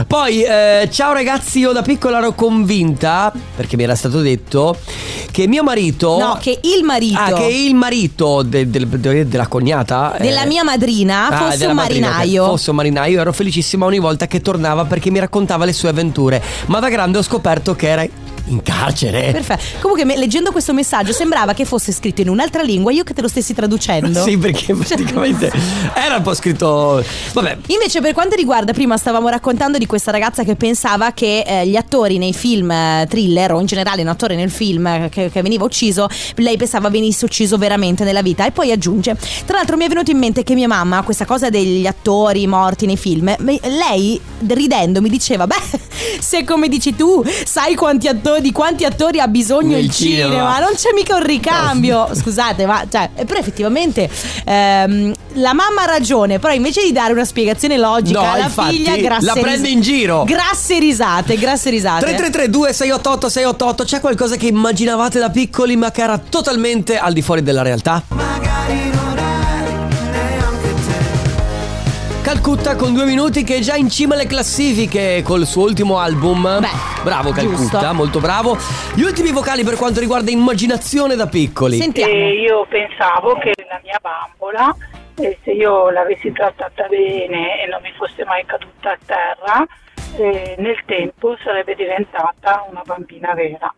Poi, 0.08 0.42
eh, 0.44 0.90
ciao 0.92 1.14
ragazzi, 1.14 1.60
io 1.60 1.72
da 1.72 1.82
piccola 1.82 2.18
ero 2.18 2.34
convinta, 2.34 3.32
perché 3.56 3.76
mi 3.78 3.84
era 3.84 3.96
stato 3.96 4.20
detto, 4.22 4.78
che 5.32 5.48
mio 5.48 5.64
marito... 5.64 6.18
No, 6.18 6.38
che 6.42 6.60
il 6.64 6.84
marito 6.84 7.20
Ah, 7.20 7.32
che 7.34 7.46
il 7.46 7.76
marito 7.76 8.42
de- 8.44 8.70
del- 8.70 8.88
de- 8.88 9.28
della 9.28 9.48
cognata... 9.48 10.16
della 10.20 10.44
eh, 10.44 10.48
mia 10.48 10.64
madrina 10.64 11.03
ah, 11.12 11.50
fosse 11.50 11.66
un 11.66 11.76
madrina, 11.76 12.10
marinaio. 12.10 12.46
Fosse 12.46 12.70
un 12.70 12.76
marinaio, 12.76 13.20
ero 13.20 13.34
felicissima 13.34 13.86
ogni 13.86 14.00
volta 14.00 14.28
che 14.28 14.42
tornava 14.42 14.86
perché 14.86 15.10
mi 15.10 15.20
raccontava 15.20 15.66
le 15.66 15.74
sue 15.74 15.90
avventure. 15.90 16.42
Ma 16.68 16.80
da 16.80 16.90
grande 16.90 17.18
ho 17.18 17.24
scoperto 17.24 17.76
che 17.76 17.88
era 17.88 18.06
in 18.46 18.62
carcere. 18.62 19.32
Perfetto. 19.32 19.64
Comunque, 19.82 20.06
me- 20.06 20.18
leggendo 20.18 20.52
questo 20.52 20.74
messaggio, 20.74 21.12
sembrava 21.12 21.54
che 21.54 21.66
fosse 21.66 21.92
scritto 21.92 22.22
in 22.22 22.30
un'altra 22.30 22.62
lingua, 22.62 22.92
io 22.92 23.04
che 23.04 23.14
te 23.14 23.22
lo 23.22 23.28
stessi 23.28 23.54
traducendo. 23.54 24.24
Sì, 24.24 24.38
perché 24.38 24.74
praticamente 24.76 25.52
era 25.94 26.18
un 26.18 26.22
po' 26.24 26.34
scritto. 26.34 27.04
Vabbè, 27.34 27.58
Invece, 27.68 28.02
per 28.02 28.14
quanto 28.14 28.36
riguarda, 28.36 28.74
prima 28.74 28.98
stavamo 28.98 29.30
raccontando 29.30 29.78
di 29.78 29.86
questa 29.86 30.12
ragazza 30.12 30.44
che 30.44 30.56
pensava 30.56 31.12
che 31.12 31.44
eh, 31.46 31.68
gli 31.68 31.76
attori 31.76 32.18
nei 32.18 32.34
film 32.34 32.70
eh, 32.72 33.06
thriller 33.10 33.54
o 33.54 33.60
in 33.60 33.66
generale 33.66 34.02
un 34.02 34.08
attore 34.10 34.36
nel 34.36 34.52
film 34.52 34.86
eh, 34.88 35.10
che, 35.10 35.30
che 35.32 35.42
veniva 35.42 35.64
ucciso, 35.64 36.08
lei 36.36 36.58
pensava 36.58 36.90
venisse 36.90 37.26
ucciso 37.26 37.58
veramente 37.58 38.04
nella 38.04 38.22
vita. 38.22 38.46
E 38.46 38.52
poi 38.52 38.72
aggiunge: 38.72 39.16
Tra 39.46 39.58
l'altro, 39.58 39.78
mi 39.78 39.86
è 39.86 39.88
venuto 39.88 40.12
in 40.12 40.18
mente 40.18 40.44
che 40.44 40.54
mia 40.54 40.68
mamma, 40.68 41.02
questa 41.04 41.26
cosa 41.26 41.50
degli 41.50 41.86
attori 41.86 42.46
morti 42.48 42.86
nei 42.86 42.98
film, 42.98 43.34
lei 43.38 44.20
ridendo 44.48 45.02
mi 45.02 45.10
diceva: 45.10 45.48
Beh, 45.48 45.56
se 46.20 46.44
come 46.44 46.68
dici 46.68 46.96
tu, 46.96 47.24
sai 47.46 47.76
quanti 47.76 48.08
attori, 48.08 48.33
di 48.42 48.52
quanti 48.52 48.86
attori 48.86 49.20
ha 49.20 49.28
bisogno 49.28 49.76
Nel 49.76 49.86
il 49.86 49.92
cinema, 49.92 50.30
cinema. 50.30 50.60
non 50.60 50.72
c'è 50.76 50.90
mica 50.94 51.16
un 51.16 51.24
ricambio. 51.24 52.10
Scusate, 52.14 52.66
ma 52.66 52.84
cioè, 52.90 53.10
eh, 53.16 53.26
però 53.26 53.40
effettivamente 53.40 54.10
ehm, 54.46 55.14
la 55.34 55.54
mamma 55.54 55.84
ha 55.84 55.86
ragione, 55.86 56.40
però 56.40 56.54
invece 56.54 56.84
di 56.84 56.92
dare 56.92 57.14
una 57.14 57.26
spiegazione 57.26 57.78
logica 57.78 58.22
No, 58.22 58.32
alla 58.32 58.44
infatti, 58.46 58.76
figlia, 58.76 58.96
grasse 58.98 59.26
la 59.26 59.34
prende 59.34 59.70
in 59.70 59.82
giro. 59.82 60.24
Grasse 60.24 60.80
risate, 60.80 61.38
grasse 61.38 61.70
risate. 61.70 62.06
3332 62.06 62.74
688 62.74 63.30
688 63.30 63.84
c'è 63.84 64.00
qualcosa 64.00 64.36
che 64.36 64.48
immaginavate 64.48 65.20
da 65.20 65.30
piccoli 65.30 65.76
ma 65.76 65.92
che 65.92 66.02
era 66.02 66.18
totalmente 66.18 66.98
al 66.98 67.14
di 67.14 67.22
fuori 67.22 67.44
della 67.44 67.62
realtà? 67.62 69.03
Calcutta 72.44 72.76
con 72.76 72.94
due 72.94 73.06
minuti 73.06 73.46
che 73.46 73.56
è 73.56 73.60
già 73.62 73.76
in 73.76 73.90
cima 73.90 74.16
alle 74.16 74.28
classifiche 74.28 75.22
col 75.24 75.46
suo 75.46 75.64
ultimo 75.64 76.00
album. 76.00 76.60
Beh, 76.60 77.02
bravo 77.02 77.32
Calcutta, 77.32 77.80
giusto. 77.80 77.94
molto 77.94 78.20
bravo. 78.20 78.58
Gli 78.94 79.02
ultimi 79.02 79.32
vocali 79.32 79.64
per 79.64 79.78
quanto 79.78 80.02
riguarda 80.02 80.30
immaginazione 80.30 81.16
da 81.16 81.28
piccoli. 81.28 81.78
Sentiamo. 81.78 82.12
E 82.12 82.42
io 82.42 82.66
pensavo 82.68 83.36
che 83.36 83.54
la 83.66 83.80
mia 83.82 83.98
bambola, 84.02 84.76
eh, 85.16 85.38
se 85.42 85.52
io 85.52 85.90
l'avessi 85.90 86.34
trattata 86.34 86.86
bene 86.90 87.64
e 87.64 87.68
non 87.70 87.80
mi 87.82 87.94
fosse 87.96 88.26
mai 88.26 88.44
caduta 88.46 88.92
a 88.92 88.98
terra, 89.06 89.66
eh, 90.18 90.56
nel 90.58 90.84
tempo 90.86 91.38
sarebbe 91.42 91.76
diventata 91.76 92.66
una 92.70 92.82
bambina 92.86 93.34
vera. 93.34 93.74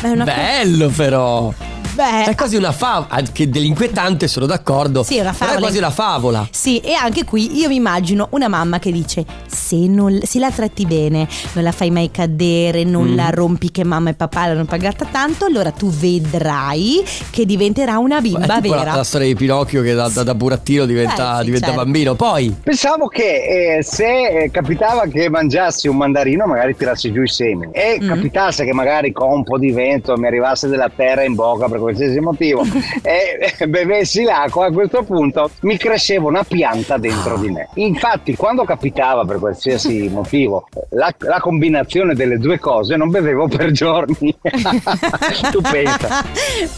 È 0.00 0.06
una 0.06 0.24
co- 0.24 0.30
Bello 0.30 0.92
però. 0.96 1.52
Beh, 1.98 2.26
È 2.30 2.34
quasi 2.36 2.54
una 2.54 2.70
favola. 2.70 3.20
Che 3.32 3.48
dell'inquietante 3.48 4.28
sono 4.28 4.46
d'accordo. 4.46 5.02
Sì, 5.02 5.16
è 5.16 5.20
una 5.20 5.32
Però 5.32 5.46
favola. 5.46 5.56
è 5.58 5.60
quasi 5.60 5.78
una 5.78 5.90
favola. 5.90 6.48
Sì, 6.52 6.78
e 6.78 6.92
anche 6.92 7.24
qui 7.24 7.58
io 7.58 7.66
mi 7.68 7.74
immagino 7.74 8.28
una 8.30 8.46
mamma 8.46 8.78
che 8.78 8.92
dice: 8.92 9.24
se, 9.48 9.74
non, 9.88 10.20
se 10.22 10.38
la 10.38 10.48
tratti 10.52 10.86
bene, 10.86 11.26
non 11.54 11.64
la 11.64 11.72
fai 11.72 11.90
mai 11.90 12.12
cadere, 12.12 12.84
non 12.84 13.08
Mm. 13.08 13.16
la 13.16 13.30
rompi 13.30 13.72
che 13.72 13.82
mamma 13.82 14.10
e 14.10 14.14
papà 14.14 14.46
l'hanno 14.46 14.64
pagata 14.64 15.06
tanto, 15.10 15.44
allora 15.44 15.72
tu 15.72 15.90
vedrai 15.90 17.02
che 17.30 17.44
diventerà 17.44 17.98
una 17.98 18.18
È 18.18 18.20
bimba 18.20 18.60
tipo 18.60 18.74
la, 18.74 18.78
vera. 18.84 18.94
la 18.94 19.02
storia 19.04 19.26
di 19.26 19.34
Pinocchio 19.34 19.82
che 19.82 19.94
da, 19.94 20.08
da- 20.08 20.22
da 20.22 20.34
burattino 20.36 20.84
diventa, 20.86 21.34
Eh, 21.34 21.38
sì, 21.40 21.44
diventa 21.46 21.66
certo. 21.66 21.82
bambino. 21.82 22.14
Poi. 22.14 22.54
Pensavo 22.62 23.08
che 23.08 23.76
eh, 23.78 23.82
se 23.82 24.44
eh, 24.44 24.50
capitava 24.52 25.06
che 25.06 25.28
mangiassi 25.28 25.88
un 25.88 25.96
mandarino 25.96 26.46
magari 26.46 26.76
tirassi 26.76 27.10
giù 27.12 27.22
i 27.22 27.28
semi 27.28 27.68
e 27.72 27.98
Mm. 28.00 28.06
capitasse 28.08 28.64
che 28.64 28.72
magari 28.72 29.10
con 29.12 29.32
un 29.32 29.42
po' 29.42 29.58
di 29.58 29.72
vento 29.72 30.16
mi 30.16 30.26
arrivasse 30.28 30.68
della 30.68 30.90
terra 30.94 31.24
in 31.24 31.34
bocca 31.34 31.66
per 31.68 31.78
qualsiasi 31.88 32.20
motivo, 32.20 32.62
e 33.02 33.54
e 33.58 33.66
bevessi 33.68 34.22
l'acqua, 34.22 34.66
a 34.66 34.70
questo 34.70 35.02
punto 35.02 35.50
mi 35.62 35.76
cresceva 35.76 36.26
una 36.26 36.44
pianta 36.44 36.96
dentro 36.98 37.38
di 37.38 37.50
me. 37.50 37.68
Infatti, 37.74 38.36
quando 38.36 38.64
capitava 38.64 39.24
per 39.24 39.38
qualsiasi 39.38 40.08
motivo 40.12 40.68
la, 40.90 41.12
la 41.18 41.40
combinazione 41.40 42.14
delle 42.14 42.38
due 42.38 42.58
cose, 42.58 42.96
non 42.96 43.10
bevevo 43.10 43.48
per 43.48 43.70
giorni. 43.70 44.36
tu 45.50 45.60
pensa. 45.60 46.24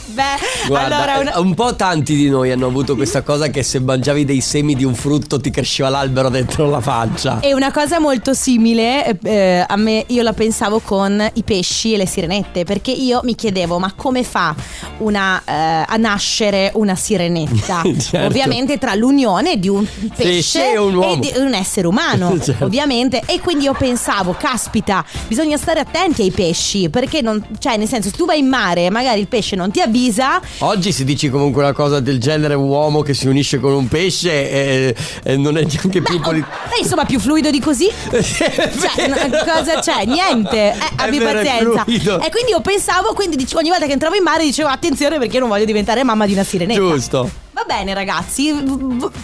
Beh, 0.06 0.22
Guarda, 0.66 0.96
allora 0.96 1.18
una- 1.18 1.34
eh, 1.34 1.38
un 1.38 1.54
po' 1.54 1.74
tanti 1.74 2.14
di 2.14 2.28
noi 2.28 2.50
hanno 2.50 2.66
avuto 2.66 2.94
questa 2.96 3.22
cosa 3.22 3.48
che 3.48 3.62
se 3.62 3.80
mangiavi 3.80 4.24
dei 4.24 4.40
semi 4.40 4.74
di 4.74 4.84
un 4.84 4.94
frutto 4.94 5.40
ti 5.40 5.50
cresceva 5.50 5.88
l'albero 5.88 6.28
dentro 6.28 6.68
la 6.68 6.80
faccia. 6.80 7.40
E 7.40 7.54
una 7.54 7.70
cosa 7.72 7.98
molto 7.98 8.32
simile, 8.34 9.06
eh, 9.06 9.18
eh, 9.22 9.64
a 9.66 9.76
me 9.76 10.04
io 10.08 10.22
la 10.22 10.32
pensavo 10.32 10.80
con 10.80 11.24
i 11.34 11.42
pesci 11.42 11.94
e 11.94 11.96
le 11.96 12.06
sirenette, 12.06 12.64
perché 12.64 12.90
io 12.90 13.20
mi 13.24 13.34
chiedevo 13.34 13.78
ma 13.78 13.92
come 13.94 14.22
fa 14.22 14.54
una, 15.00 15.42
eh, 15.44 15.52
a 15.86 15.96
nascere 15.96 16.70
una 16.74 16.94
sirenetta? 16.94 17.82
Certo. 18.10 18.26
Ovviamente 18.26 18.78
tra 18.78 18.94
l'unione 18.94 19.58
di 19.58 19.68
un 19.68 19.86
pesce 20.16 20.72
e 20.72 20.78
un 20.78 20.94
uomo. 20.94 21.16
di 21.16 21.32
un 21.36 21.52
essere 21.54 21.86
umano, 21.86 22.38
Certo. 22.40 22.64
ovviamente. 22.64 23.22
E 23.26 23.40
quindi 23.40 23.64
io 23.64 23.72
pensavo, 23.74 24.34
caspita, 24.38 25.04
bisogna 25.26 25.56
stare 25.56 25.80
attenti 25.80 26.22
ai 26.22 26.30
pesci, 26.30 26.88
perché 26.88 27.20
non, 27.20 27.44
cioè 27.58 27.76
nel 27.76 27.88
senso 27.88 28.08
se 28.10 28.16
tu 28.16 28.24
vai 28.24 28.38
in 28.38 28.46
mare 28.48 28.86
e 28.86 28.90
magari 28.90 29.20
il 29.20 29.28
pesce 29.28 29.56
non 29.56 29.70
ti 29.70 29.80
avvisa, 29.80 30.40
Oggi 30.58 30.92
si 30.92 31.04
dici 31.04 31.28
comunque 31.30 31.62
una 31.62 31.72
cosa 31.72 32.00
del 32.00 32.18
genere, 32.18 32.54
uomo 32.54 33.02
che 33.02 33.14
si 33.14 33.26
unisce 33.26 33.58
con 33.60 33.72
un 33.72 33.88
pesce 33.88 34.50
e, 34.50 34.94
e 35.22 35.36
non 35.36 35.56
è 35.56 35.62
neanche 35.64 36.00
più 36.00 36.20
politico. 36.20 36.48
Beh, 36.68 36.82
insomma, 36.82 37.04
più 37.04 37.18
fluido 37.18 37.50
di 37.50 37.60
così. 37.60 37.88
cioè, 38.10 39.06
no, 39.08 39.16
cosa 39.44 39.80
c'è? 39.80 40.04
Niente. 40.04 40.72
Eh, 40.72 40.76
abbi 40.96 41.18
pazienza. 41.18 41.84
E 41.84 42.30
quindi 42.30 42.50
io 42.50 42.60
pensavo, 42.60 43.12
quindi 43.14 43.36
dic- 43.36 43.54
ogni 43.56 43.68
volta 43.70 43.86
che 43.86 43.92
entravo 43.92 44.14
in 44.16 44.22
mare 44.22 44.44
dicevo 44.44 44.68
attenzione 44.68 44.89
perché 44.96 45.34
io 45.34 45.40
non 45.40 45.48
voglio 45.48 45.64
diventare 45.64 46.02
mamma 46.04 46.26
di 46.26 46.32
una 46.32 46.44
sirenetta. 46.44 46.80
Giusto. 46.80 47.30
Va 47.52 47.64
bene, 47.66 47.94
ragazzi. 47.94 48.54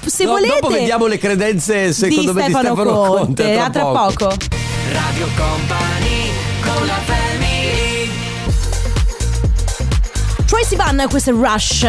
Se 0.05 0.25
No, 0.25 0.31
volete. 0.33 0.59
Dopo 0.61 0.73
vediamo 0.73 1.07
le 1.07 1.19
credenze 1.19 1.93
secondo 1.93 2.33
di 2.33 2.37
me 2.37 2.43
Stefano, 2.43 2.75
di 2.75 2.81
Stefano 2.81 3.01
Conte. 3.01 3.43
Conte. 3.43 3.59
A 3.59 3.71
tra 3.71 3.85
poco. 3.85 4.35
Radio 4.93 5.27
Company 5.37 6.31
con 6.63 6.87
la 6.87 6.99
family 7.05 8.11
Tracy 10.47 10.77
Van, 10.77 11.07
questo 11.09 11.31
è 11.31 11.33
Rush. 11.33 11.87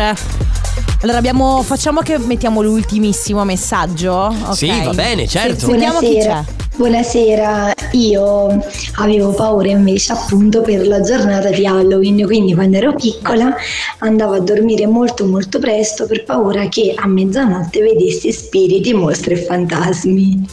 Allora 1.02 1.18
abbiamo. 1.20 1.62
Facciamo 1.62 2.02
che 2.02 2.18
mettiamo 2.18 2.62
l'ultimissimo 2.62 3.44
messaggio. 3.44 4.14
ok? 4.14 4.56
Sì, 4.56 4.82
va 4.84 4.94
bene, 4.94 5.28
certo. 5.28 5.66
Sì, 5.66 5.72
Sentiamo 5.72 6.00
chi 6.00 6.18
c'è. 6.20 6.44
Buonasera. 6.78 7.74
Io 7.94 8.64
avevo 8.98 9.32
paura 9.34 9.68
invece 9.68 10.14
appunto 10.14 10.62
per 10.62 10.86
la 10.86 11.02
giornata 11.02 11.50
di 11.50 11.66
Halloween, 11.66 12.24
quindi 12.26 12.54
quando 12.54 12.78
ero 12.78 12.94
piccola 12.94 13.56
andavo 13.98 14.34
a 14.36 14.40
dormire 14.42 14.86
molto 14.86 15.26
molto 15.26 15.58
presto 15.58 16.06
per 16.06 16.24
paura 16.24 16.68
che 16.68 16.94
a 16.96 17.08
mezzanotte 17.08 17.82
vedessi 17.82 18.32
spiriti, 18.32 18.94
mostri 18.94 19.34
e 19.34 19.38
fantasmi. 19.38 20.48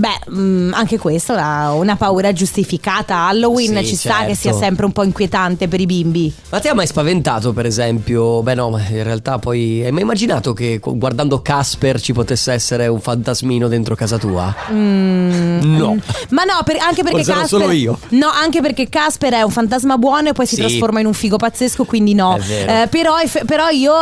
Beh, 0.00 0.30
mm, 0.32 0.72
anche 0.72 0.96
questa 0.98 1.66
è 1.66 1.74
una, 1.74 1.94
paura 1.96 2.32
giustificata. 2.32 3.26
Halloween 3.26 3.76
Sì, 3.80 3.86
ci 3.88 3.96
sta 3.96 4.20
che 4.24 4.34
certo. 4.34 4.34
sia 4.34 4.52
sempre 4.54 4.86
un 4.86 4.92
po' 4.92 5.02
inquietante 5.04 5.68
per 5.68 5.78
i 5.78 5.84
bimbi. 5.84 6.32
Ma 6.48 6.58
ti 6.58 6.68
ha 6.68 6.74
mai 6.74 6.86
spaventato, 6.86 7.52
per 7.52 7.66
esempio? 7.66 8.40
Beh, 8.42 8.54
no, 8.54 8.70
ma 8.70 8.80
in 8.88 9.02
realtà 9.02 9.38
poi. 9.38 9.84
Hai 9.84 9.92
mai 9.92 10.00
immaginato 10.00 10.54
che 10.54 10.78
co- 10.80 10.96
guardando 10.96 11.42
Casper 11.42 12.00
ci 12.00 12.14
potesse 12.14 12.50
essere 12.50 12.86
un 12.86 12.98
fantasmino 12.98 13.68
dentro 13.68 13.94
casa 13.94 14.16
tua? 14.16 14.54
Mm, 14.72 15.76
No. 15.76 15.96
Ma 16.30 16.44
no, 16.44 16.60
per- 16.64 16.78
anche 16.78 17.02
perché 17.02 17.18
Forse 17.22 17.30
ero 17.32 17.40
Casper. 17.42 17.60
solo 17.60 17.72
io. 17.72 17.98
No, 18.10 18.28
anche 18.30 18.62
perché 18.62 18.88
Casper 18.88 19.34
è 19.34 19.42
un 19.42 19.50
fantasma 19.50 19.98
buono 19.98 20.30
e 20.30 20.32
poi 20.32 20.46
si 20.46 20.54
Sì. 20.54 20.62
trasforma 20.62 21.00
in 21.00 21.06
un 21.06 21.12
figo 21.12 21.36
pazzesco, 21.36 21.84
quindi 21.84 22.14
no. 22.14 22.36
È 22.36 22.40
vero. 22.40 22.72
Eh, 22.84 22.86
però, 22.86 23.14
però 23.44 23.68
io, 23.68 23.92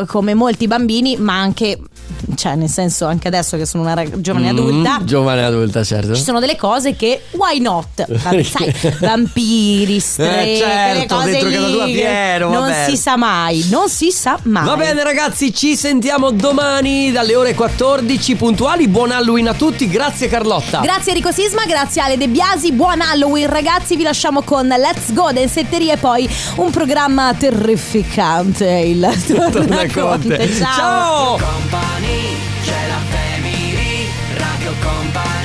eh, 0.00 0.06
come 0.06 0.32
molti 0.32 0.66
bambini, 0.66 1.16
ma 1.18 1.38
anche. 1.38 1.78
Cioè, 2.36 2.54
nel 2.54 2.68
senso, 2.68 3.06
anche 3.06 3.28
adesso 3.28 3.56
che 3.56 3.66
sono 3.66 3.82
una 3.82 3.94
rag- 3.94 4.20
giovane 4.20 4.52
Mm, 4.52 4.56
adulta. 4.58 4.98
Giovane 5.02 5.44
adulta, 5.44 5.82
certo. 5.82 6.14
Ci 6.14 6.22
sono 6.22 6.38
delle 6.40 6.56
cose 6.56 6.94
che 6.94 7.22
why 7.32 7.58
not? 7.60 8.04
Sai, 8.44 8.74
vampiri, 9.00 9.98
streghe, 10.00 10.52
Eh, 10.52 10.58
certo, 10.58 11.14
cose 11.16 11.30
dentro 11.30 11.48
casa 11.50 11.66
lì 11.66 11.72
tua 11.72 11.84
che 11.86 11.92
pieno, 11.92 12.48
Non 12.50 12.60
vabbè. 12.68 12.84
si 12.88 12.96
sa 12.96 13.16
mai, 13.16 13.66
non 13.70 13.88
si 13.88 14.10
sa 14.10 14.38
mai. 14.42 14.64
Va 14.64 14.76
bene 14.76 15.02
ragazzi, 15.02 15.52
ci 15.54 15.76
sentiamo 15.76 16.30
domani 16.30 17.10
dalle 17.12 17.34
ore 17.34 17.54
14 17.54 18.34
puntuali. 18.36 18.86
Buon 18.88 19.10
Halloween 19.10 19.48
a 19.48 19.54
tutti, 19.54 19.88
grazie 19.88 20.28
Carlotta. 20.28 20.80
Grazie 20.80 21.12
Enrico 21.12 21.32
Sisma, 21.32 21.64
grazie 21.66 22.02
Ale 22.02 22.16
De 22.16 22.28
Biasi, 22.28 22.72
buon 22.72 23.00
Halloween 23.00 23.48
ragazzi, 23.48 23.96
vi 23.96 24.02
lasciamo 24.02 24.42
con 24.42 24.66
Let's 24.66 25.12
Go 25.12 25.30
Densetteria 25.32 25.94
e 25.94 25.96
poi 25.96 26.28
un 26.56 26.70
programma 26.70 27.32
terrificante, 27.34 28.66
il 28.66 29.00
Torna 29.26 29.50
Tornaconte. 29.50 30.36
Conte. 30.36 30.54
Ciao! 30.54 31.38
Ciao! 31.38 32.25
C'è 32.66 32.86
la 32.88 32.98
family 32.98 34.08
Radio 34.38 34.72
Company 34.82 35.35